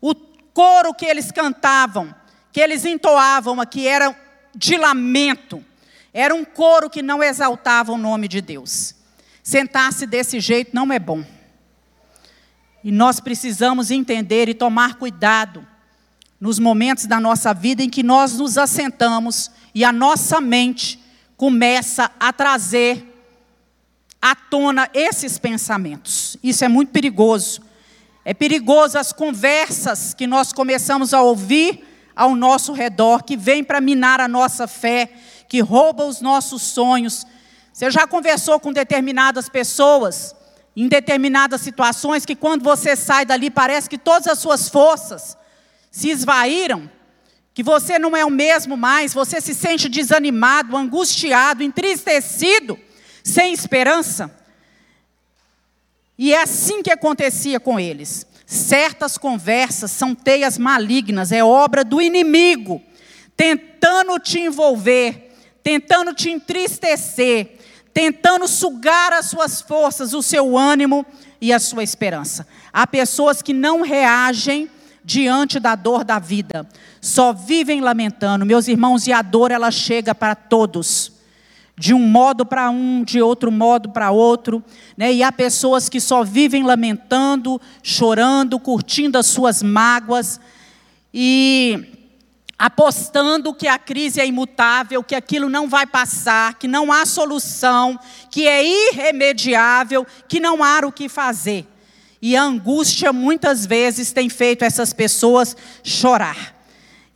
O 0.00 0.14
coro 0.60 0.92
que 0.92 1.06
eles 1.06 1.32
cantavam, 1.32 2.14
que 2.52 2.60
eles 2.60 2.84
entoavam 2.84 3.62
aqui, 3.62 3.86
era 3.86 4.14
de 4.54 4.76
lamento, 4.76 5.64
era 6.12 6.34
um 6.34 6.44
coro 6.44 6.90
que 6.90 7.00
não 7.00 7.22
exaltava 7.22 7.92
o 7.92 7.96
nome 7.96 8.28
de 8.28 8.42
Deus. 8.42 8.94
Sentar-se 9.42 10.04
desse 10.04 10.38
jeito 10.38 10.72
não 10.74 10.92
é 10.92 10.98
bom. 10.98 11.24
E 12.84 12.92
nós 12.92 13.20
precisamos 13.20 13.90
entender 13.90 14.50
e 14.50 14.54
tomar 14.54 14.96
cuidado 14.96 15.66
nos 16.38 16.58
momentos 16.58 17.06
da 17.06 17.18
nossa 17.18 17.54
vida 17.54 17.82
em 17.82 17.88
que 17.88 18.02
nós 18.02 18.36
nos 18.36 18.58
assentamos 18.58 19.50
e 19.74 19.82
a 19.82 19.90
nossa 19.90 20.42
mente 20.42 21.02
começa 21.38 22.10
a 22.20 22.34
trazer 22.34 23.02
à 24.20 24.34
tona 24.34 24.90
esses 24.92 25.38
pensamentos. 25.38 26.36
Isso 26.42 26.62
é 26.66 26.68
muito 26.68 26.92
perigoso. 26.92 27.62
É 28.24 28.34
perigoso 28.34 28.98
as 28.98 29.12
conversas 29.12 30.12
que 30.12 30.26
nós 30.26 30.52
começamos 30.52 31.14
a 31.14 31.22
ouvir 31.22 31.86
ao 32.14 32.34
nosso 32.34 32.72
redor, 32.72 33.22
que 33.22 33.36
vêm 33.36 33.64
para 33.64 33.80
minar 33.80 34.20
a 34.20 34.28
nossa 34.28 34.66
fé, 34.66 35.10
que 35.48 35.60
roubam 35.60 36.08
os 36.08 36.20
nossos 36.20 36.62
sonhos. 36.62 37.26
Você 37.72 37.90
já 37.90 38.06
conversou 38.06 38.60
com 38.60 38.72
determinadas 38.72 39.48
pessoas, 39.48 40.34
em 40.76 40.86
determinadas 40.86 41.62
situações, 41.62 42.26
que 42.26 42.36
quando 42.36 42.62
você 42.62 42.94
sai 42.94 43.24
dali 43.24 43.50
parece 43.50 43.88
que 43.88 43.98
todas 43.98 44.26
as 44.26 44.38
suas 44.38 44.68
forças 44.68 45.36
se 45.90 46.10
esvaíram, 46.10 46.90
que 47.54 47.62
você 47.62 47.98
não 47.98 48.16
é 48.16 48.24
o 48.24 48.30
mesmo 48.30 48.76
mais, 48.76 49.14
você 49.14 49.40
se 49.40 49.54
sente 49.54 49.88
desanimado, 49.88 50.76
angustiado, 50.76 51.62
entristecido 51.62 52.78
sem 53.24 53.52
esperança. 53.52 54.39
E 56.22 56.34
é 56.34 56.42
assim 56.42 56.82
que 56.82 56.90
acontecia 56.90 57.58
com 57.58 57.80
eles. 57.80 58.26
Certas 58.44 59.16
conversas 59.16 59.90
são 59.90 60.14
teias 60.14 60.58
malignas, 60.58 61.32
é 61.32 61.42
obra 61.42 61.82
do 61.82 61.98
inimigo, 61.98 62.82
tentando 63.34 64.18
te 64.18 64.38
envolver, 64.38 65.34
tentando 65.62 66.12
te 66.12 66.28
entristecer, 66.28 67.56
tentando 67.94 68.46
sugar 68.46 69.14
as 69.14 69.30
suas 69.30 69.62
forças, 69.62 70.12
o 70.12 70.22
seu 70.22 70.58
ânimo 70.58 71.06
e 71.40 71.54
a 71.54 71.58
sua 71.58 71.82
esperança. 71.82 72.46
Há 72.70 72.86
pessoas 72.86 73.40
que 73.40 73.54
não 73.54 73.80
reagem 73.80 74.68
diante 75.02 75.58
da 75.58 75.74
dor 75.74 76.04
da 76.04 76.18
vida, 76.18 76.68
só 77.00 77.32
vivem 77.32 77.80
lamentando. 77.80 78.44
Meus 78.44 78.68
irmãos, 78.68 79.06
e 79.06 79.12
a 79.14 79.22
dor 79.22 79.50
ela 79.50 79.70
chega 79.70 80.14
para 80.14 80.34
todos 80.34 81.18
de 81.80 81.94
um 81.94 82.06
modo 82.06 82.44
para 82.44 82.68
um, 82.68 83.02
de 83.02 83.22
outro 83.22 83.50
modo 83.50 83.88
para 83.88 84.10
outro, 84.10 84.62
né? 84.98 85.10
E 85.14 85.22
há 85.22 85.32
pessoas 85.32 85.88
que 85.88 85.98
só 85.98 86.22
vivem 86.22 86.62
lamentando, 86.62 87.58
chorando, 87.82 88.60
curtindo 88.60 89.16
as 89.16 89.24
suas 89.24 89.62
mágoas 89.62 90.38
e 91.12 91.86
apostando 92.58 93.54
que 93.54 93.66
a 93.66 93.78
crise 93.78 94.20
é 94.20 94.26
imutável, 94.26 95.02
que 95.02 95.14
aquilo 95.14 95.48
não 95.48 95.70
vai 95.70 95.86
passar, 95.86 96.52
que 96.58 96.68
não 96.68 96.92
há 96.92 97.06
solução, 97.06 97.98
que 98.30 98.46
é 98.46 98.62
irremediável, 98.62 100.06
que 100.28 100.38
não 100.38 100.62
há 100.62 100.80
o 100.84 100.92
que 100.92 101.08
fazer. 101.08 101.66
E 102.20 102.36
a 102.36 102.42
angústia 102.42 103.10
muitas 103.10 103.64
vezes 103.64 104.12
tem 104.12 104.28
feito 104.28 104.66
essas 104.66 104.92
pessoas 104.92 105.56
chorar. 105.82 106.54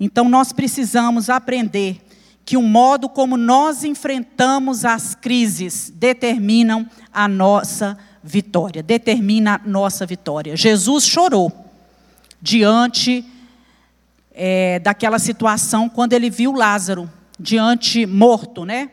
Então 0.01 0.27
nós 0.27 0.55
precisamos 0.55 1.29
aprender 1.29 2.01
que 2.45 2.57
o 2.57 2.63
modo 2.63 3.09
como 3.09 3.37
nós 3.37 3.85
enfrentamos 3.85 4.85
as 4.85 5.15
crises 5.15 5.91
determinam 5.95 6.87
a 7.13 7.27
nossa 7.27 7.97
vitória, 8.23 8.83
determina 8.83 9.61
a 9.65 9.69
nossa 9.69 10.05
vitória. 10.05 10.57
Jesus 10.57 11.07
chorou 11.07 11.53
diante 12.41 13.25
é, 14.35 14.79
daquela 14.81 15.19
situação 15.19 15.89
quando 15.89 16.13
ele 16.13 16.29
viu 16.29 16.53
Lázaro 16.53 17.11
diante 17.39 18.05
morto, 18.05 18.65
né? 18.65 18.91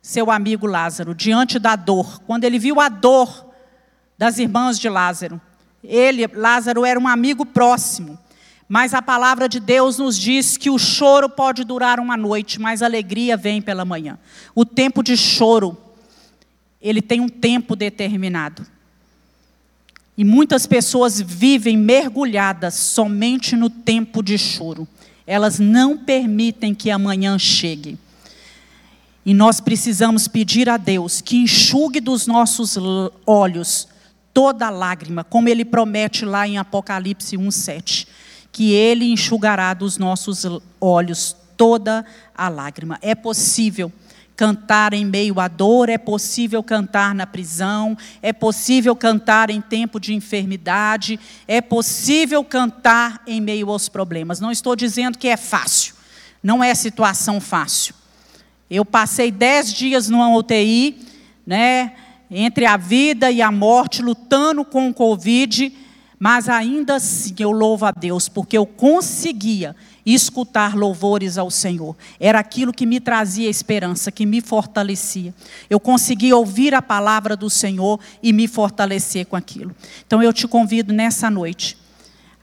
Seu 0.00 0.30
amigo 0.30 0.66
Lázaro, 0.66 1.14
diante 1.14 1.58
da 1.58 1.76
dor, 1.76 2.20
quando 2.26 2.44
ele 2.44 2.58
viu 2.58 2.80
a 2.80 2.88
dor 2.88 3.52
das 4.18 4.38
irmãs 4.38 4.78
de 4.78 4.88
Lázaro. 4.88 5.40
Ele, 5.82 6.26
Lázaro, 6.34 6.84
era 6.84 6.98
um 6.98 7.08
amigo 7.08 7.46
próximo. 7.46 8.18
Mas 8.72 8.94
a 8.94 9.02
palavra 9.02 9.50
de 9.50 9.60
Deus 9.60 9.98
nos 9.98 10.16
diz 10.16 10.56
que 10.56 10.70
o 10.70 10.78
choro 10.78 11.28
pode 11.28 11.62
durar 11.62 12.00
uma 12.00 12.16
noite, 12.16 12.58
mas 12.58 12.80
a 12.80 12.86
alegria 12.86 13.36
vem 13.36 13.60
pela 13.60 13.84
manhã. 13.84 14.18
O 14.54 14.64
tempo 14.64 15.02
de 15.02 15.14
choro, 15.14 15.76
ele 16.80 17.02
tem 17.02 17.20
um 17.20 17.28
tempo 17.28 17.76
determinado. 17.76 18.66
E 20.16 20.24
muitas 20.24 20.64
pessoas 20.64 21.20
vivem 21.20 21.76
mergulhadas 21.76 22.72
somente 22.72 23.54
no 23.54 23.68
tempo 23.68 24.22
de 24.22 24.38
choro. 24.38 24.88
Elas 25.26 25.58
não 25.58 25.98
permitem 25.98 26.74
que 26.74 26.90
amanhã 26.90 27.38
chegue. 27.38 27.98
E 29.22 29.34
nós 29.34 29.60
precisamos 29.60 30.26
pedir 30.26 30.70
a 30.70 30.78
Deus 30.78 31.20
que 31.20 31.36
enxugue 31.36 32.00
dos 32.00 32.26
nossos 32.26 32.78
olhos 33.26 33.86
toda 34.32 34.70
lágrima, 34.70 35.22
como 35.22 35.50
ele 35.50 35.62
promete 35.62 36.24
lá 36.24 36.48
em 36.48 36.56
Apocalipse 36.56 37.36
1:7 37.36 38.06
que 38.52 38.72
Ele 38.72 39.10
enxugará 39.10 39.74
dos 39.74 39.98
nossos 39.98 40.44
olhos 40.80 41.34
toda 41.56 42.04
a 42.36 42.48
lágrima. 42.48 42.98
É 43.00 43.14
possível 43.14 43.90
cantar 44.36 44.92
em 44.92 45.04
meio 45.04 45.38
à 45.40 45.48
dor, 45.48 45.88
é 45.88 45.98
possível 45.98 46.62
cantar 46.62 47.14
na 47.14 47.26
prisão, 47.26 47.96
é 48.20 48.32
possível 48.32 48.94
cantar 48.96 49.50
em 49.50 49.60
tempo 49.60 50.00
de 50.00 50.14
enfermidade, 50.14 51.18
é 51.46 51.60
possível 51.60 52.42
cantar 52.44 53.22
em 53.26 53.40
meio 53.40 53.70
aos 53.70 53.88
problemas. 53.88 54.40
Não 54.40 54.50
estou 54.50 54.74
dizendo 54.74 55.18
que 55.18 55.28
é 55.28 55.36
fácil, 55.36 55.94
não 56.42 56.62
é 56.62 56.74
situação 56.74 57.40
fácil. 57.40 57.94
Eu 58.68 58.84
passei 58.84 59.30
dez 59.30 59.72
dias 59.72 60.08
numa 60.08 60.34
UTI, 60.34 60.98
né, 61.46 61.92
entre 62.30 62.64
a 62.64 62.76
vida 62.76 63.30
e 63.30 63.42
a 63.42 63.52
morte, 63.52 64.02
lutando 64.02 64.64
com 64.64 64.88
o 64.88 64.94
Covid, 64.94 65.72
mas 66.22 66.48
ainda 66.48 66.94
assim 66.94 67.34
eu 67.40 67.50
louvo 67.50 67.84
a 67.84 67.90
Deus, 67.90 68.28
porque 68.28 68.56
eu 68.56 68.64
conseguia 68.64 69.74
escutar 70.06 70.76
louvores 70.76 71.36
ao 71.36 71.50
Senhor. 71.50 71.96
Era 72.20 72.38
aquilo 72.38 72.72
que 72.72 72.86
me 72.86 73.00
trazia 73.00 73.50
esperança, 73.50 74.12
que 74.12 74.24
me 74.24 74.40
fortalecia. 74.40 75.34
Eu 75.68 75.80
conseguia 75.80 76.36
ouvir 76.36 76.76
a 76.76 76.80
palavra 76.80 77.34
do 77.34 77.50
Senhor 77.50 77.98
e 78.22 78.32
me 78.32 78.46
fortalecer 78.46 79.26
com 79.26 79.34
aquilo. 79.34 79.74
Então 80.06 80.22
eu 80.22 80.32
te 80.32 80.46
convido 80.46 80.92
nessa 80.92 81.28
noite 81.28 81.76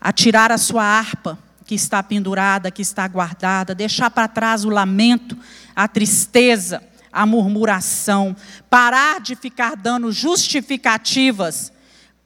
a 0.01 0.11
tirar 0.11 0.51
a 0.51 0.57
sua 0.57 0.83
harpa 0.83 1.39
que 1.65 1.73
está 1.73 2.03
pendurada, 2.03 2.69
que 2.69 2.81
está 2.81 3.07
guardada, 3.07 3.73
deixar 3.73 4.11
para 4.11 4.27
trás 4.27 4.65
o 4.65 4.69
lamento, 4.69 5.37
a 5.73 5.87
tristeza, 5.87 6.83
a 7.13 7.25
murmuração, 7.25 8.35
parar 8.69 9.21
de 9.21 9.37
ficar 9.37 9.77
dando 9.77 10.11
justificativas 10.11 11.71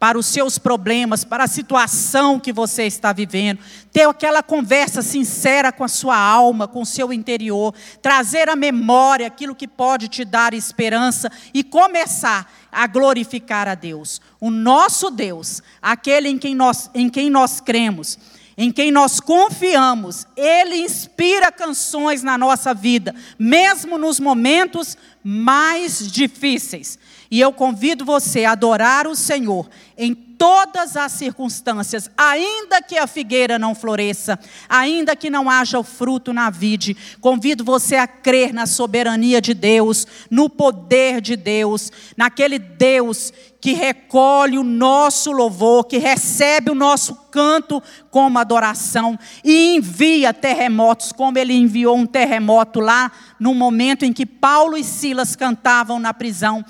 para 0.03 0.19
os 0.19 0.25
seus 0.25 0.57
problemas, 0.57 1.23
para 1.23 1.45
a 1.45 1.47
situação 1.47 2.37
que 2.37 2.51
você 2.51 2.83
está 2.83 3.13
vivendo, 3.13 3.59
ter 3.89 4.05
aquela 4.05 4.43
conversa 4.43 5.01
sincera 5.01 5.71
com 5.71 5.81
a 5.81 5.87
sua 5.87 6.17
alma, 6.17 6.67
com 6.67 6.81
o 6.81 6.85
seu 6.85 7.13
interior, 7.13 7.73
trazer 8.01 8.49
à 8.49 8.55
memória 8.57 9.25
aquilo 9.25 9.55
que 9.55 9.65
pode 9.65 10.09
te 10.09 10.25
dar 10.25 10.53
esperança 10.53 11.31
e 11.53 11.63
começar 11.63 12.51
a 12.69 12.85
glorificar 12.85 13.65
a 13.69 13.75
Deus. 13.75 14.19
O 14.41 14.51
nosso 14.51 15.09
Deus, 15.09 15.63
aquele 15.81 16.27
em 16.27 16.37
quem 16.37 16.53
nós, 16.53 16.91
em 16.93 17.07
quem 17.07 17.29
nós 17.29 17.61
cremos, 17.61 18.19
em 18.57 18.73
quem 18.73 18.91
nós 18.91 19.21
confiamos, 19.21 20.27
Ele 20.35 20.75
inspira 20.75 21.49
canções 21.49 22.21
na 22.21 22.37
nossa 22.37 22.73
vida, 22.73 23.15
mesmo 23.39 23.97
nos 23.97 24.19
momentos 24.19 24.97
mais 25.23 26.11
difíceis. 26.11 26.99
E 27.33 27.41
eu 27.41 27.51
convido 27.51 28.05
você 28.05 28.45
a 28.45 28.51
adorar 28.51 29.07
o 29.07 29.15
Senhor 29.15 29.67
em 29.97 30.13
todas 30.13 30.95
as 30.95 31.13
circunstâncias, 31.13 32.07
ainda 32.15 32.79
que 32.79 32.95
a 32.95 33.07
figueira 33.07 33.57
não 33.57 33.73
floresça, 33.73 34.37
ainda 34.69 35.15
que 35.15 35.31
não 35.31 35.49
haja 35.49 35.79
o 35.79 35.83
fruto 35.83 36.31
na 36.31 36.51
vide. 36.51 36.95
Convido 37.19 37.63
você 37.63 37.95
a 37.95 38.05
crer 38.05 38.53
na 38.53 38.67
soberania 38.67 39.41
de 39.41 39.55
Deus, 39.55 40.05
no 40.29 40.47
poder 40.47 41.21
de 41.21 41.35
Deus, 41.35 41.91
naquele 42.15 42.59
Deus 42.59 43.33
que 43.59 43.73
recolhe 43.73 44.57
o 44.57 44.63
nosso 44.63 45.31
louvor, 45.31 45.85
que 45.85 45.97
recebe 45.97 46.69
o 46.69 46.75
nosso 46.75 47.15
canto 47.31 47.81
como 48.11 48.37
adoração 48.37 49.17
e 49.43 49.73
envia 49.75 50.33
terremotos, 50.33 51.13
como 51.13 51.39
ele 51.39 51.53
enviou 51.53 51.95
um 51.95 52.05
terremoto 52.05 52.79
lá 52.79 53.11
no 53.39 53.55
momento 53.55 54.03
em 54.03 54.11
que 54.11 54.25
Paulo 54.25 54.77
e 54.77 54.83
Silas 54.83 55.35
cantavam 55.35 55.97
na 55.97 56.13
prisão 56.13 56.63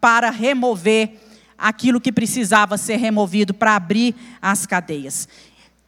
para 0.00 0.30
remover 0.30 1.18
aquilo 1.56 2.00
que 2.00 2.12
precisava 2.12 2.78
ser 2.78 2.96
removido 2.96 3.52
para 3.52 3.74
abrir 3.74 4.14
as 4.40 4.64
cadeias. 4.64 5.28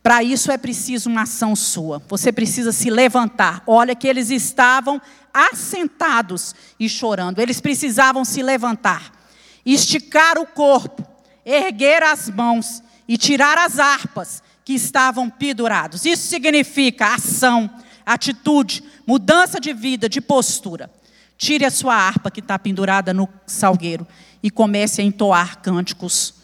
Para 0.03 0.23
isso 0.23 0.51
é 0.51 0.57
preciso 0.57 1.11
uma 1.11 1.23
ação 1.23 1.55
sua. 1.55 2.03
Você 2.09 2.33
precisa 2.33 2.73
se 2.73 2.88
levantar. 2.88 3.62
Olha 3.66 3.94
que 3.94 4.09
eles 4.09 4.31
estavam 4.31 5.01
assentados 5.33 6.55
e 6.79 6.88
chorando. 6.88 7.38
Eles 7.38 7.61
precisavam 7.61 8.25
se 8.25 8.42
levantar, 8.42 9.12
esticar 9.64 10.38
o 10.38 10.46
corpo, 10.46 11.07
erguer 11.44 12.03
as 12.03 12.29
mãos 12.31 12.83
e 13.07 13.18
tirar 13.18 13.59
as 13.59 13.79
harpas 13.79 14.42
que 14.64 14.73
estavam 14.73 15.29
pendurados. 15.29 16.07
Isso 16.07 16.29
significa 16.29 17.14
ação, 17.14 17.68
atitude, 18.07 18.83
mudança 19.07 19.61
de 19.61 19.73
vida, 19.73 20.09
de 20.09 20.20
postura. 20.20 20.90
Tire 21.40 21.64
a 21.64 21.70
sua 21.70 21.94
harpa 21.94 22.31
que 22.31 22.40
está 22.40 22.59
pendurada 22.59 23.14
no 23.14 23.26
salgueiro 23.46 24.07
e 24.42 24.50
comece 24.50 25.00
a 25.00 25.05
entoar 25.05 25.62
cânticos 25.62 26.35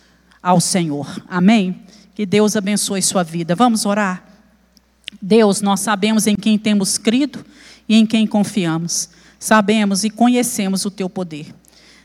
ao 0.42 0.58
Senhor. 0.58 1.22
Amém? 1.28 1.82
Que 2.14 2.24
Deus 2.24 2.56
abençoe 2.56 3.02
sua 3.02 3.22
vida. 3.22 3.54
Vamos 3.54 3.84
orar? 3.84 4.24
Deus, 5.20 5.60
nós 5.60 5.80
sabemos 5.80 6.26
em 6.26 6.34
quem 6.34 6.58
temos 6.58 6.96
crido 6.96 7.44
e 7.86 7.94
em 7.94 8.06
quem 8.06 8.26
confiamos. 8.26 9.10
Sabemos 9.38 10.02
e 10.02 10.08
conhecemos 10.08 10.86
o 10.86 10.90
teu 10.90 11.10
poder. 11.10 11.54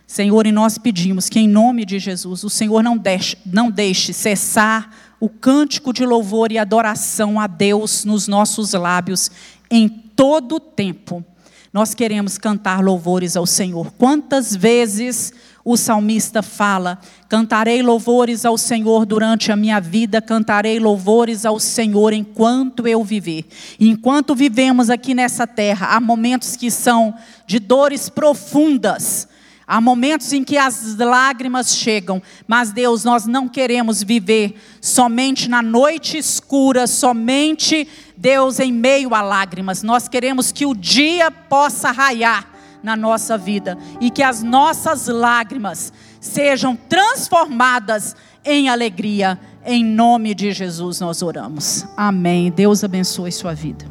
Senhor, 0.05 0.45
e 0.45 0.51
nós 0.51 0.77
pedimos 0.77 1.29
que, 1.29 1.39
em 1.39 1.47
nome 1.47 1.85
de 1.85 1.97
Jesus, 1.97 2.43
o 2.43 2.49
Senhor 2.49 2.83
não 2.83 2.97
deixe, 2.97 3.37
não 3.45 3.71
deixe 3.71 4.11
cessar 4.11 5.13
o 5.17 5.29
cântico 5.29 5.93
de 5.93 6.05
louvor 6.05 6.51
e 6.51 6.57
adoração 6.57 7.39
a 7.39 7.47
Deus 7.47 8.03
nos 8.03 8.27
nossos 8.27 8.73
lábios 8.73 9.31
em 9.69 9.87
todo 9.87 10.55
o 10.55 10.59
tempo 10.59 11.25
nós 11.73 11.93
queremos 11.93 12.37
cantar 12.37 12.83
louvores 12.83 13.37
ao 13.37 13.45
Senhor. 13.45 13.93
Quantas 13.97 14.53
vezes 14.53 15.31
o 15.63 15.77
salmista 15.77 16.41
fala: 16.41 16.99
Cantarei 17.29 17.81
louvores 17.81 18.43
ao 18.43 18.57
Senhor 18.57 19.05
durante 19.05 19.51
a 19.51 19.55
minha 19.55 19.79
vida, 19.79 20.21
cantarei 20.21 20.79
louvores 20.79 21.45
ao 21.45 21.59
Senhor 21.59 22.11
enquanto 22.11 22.87
eu 22.87 23.03
viver. 23.03 23.45
Enquanto 23.79 24.35
vivemos 24.35 24.89
aqui 24.89 25.13
nessa 25.13 25.47
terra, 25.47 25.95
há 25.95 25.99
momentos 26.01 26.57
que 26.57 26.69
são 26.69 27.13
de 27.47 27.57
dores 27.57 28.09
profundas, 28.09 29.27
Há 29.71 29.79
momentos 29.79 30.33
em 30.33 30.43
que 30.43 30.57
as 30.57 30.97
lágrimas 30.97 31.77
chegam, 31.77 32.21
mas 32.45 32.73
Deus, 32.73 33.05
nós 33.05 33.25
não 33.25 33.47
queremos 33.47 34.03
viver 34.03 34.61
somente 34.81 35.49
na 35.49 35.61
noite 35.61 36.17
escura, 36.17 36.85
somente, 36.85 37.87
Deus, 38.17 38.59
em 38.59 38.69
meio 38.69 39.15
a 39.15 39.21
lágrimas. 39.21 39.81
Nós 39.81 40.09
queremos 40.09 40.51
que 40.51 40.65
o 40.65 40.75
dia 40.75 41.31
possa 41.31 41.89
raiar 41.89 42.49
na 42.83 42.97
nossa 42.97 43.37
vida 43.37 43.77
e 44.01 44.11
que 44.11 44.21
as 44.21 44.43
nossas 44.43 45.07
lágrimas 45.07 45.93
sejam 46.19 46.75
transformadas 46.75 48.13
em 48.43 48.67
alegria. 48.67 49.39
Em 49.65 49.85
nome 49.85 50.35
de 50.35 50.51
Jesus 50.51 50.99
nós 50.99 51.21
oramos. 51.21 51.85
Amém. 51.95 52.51
Deus 52.51 52.83
abençoe 52.83 53.31
sua 53.31 53.53
vida. 53.53 53.90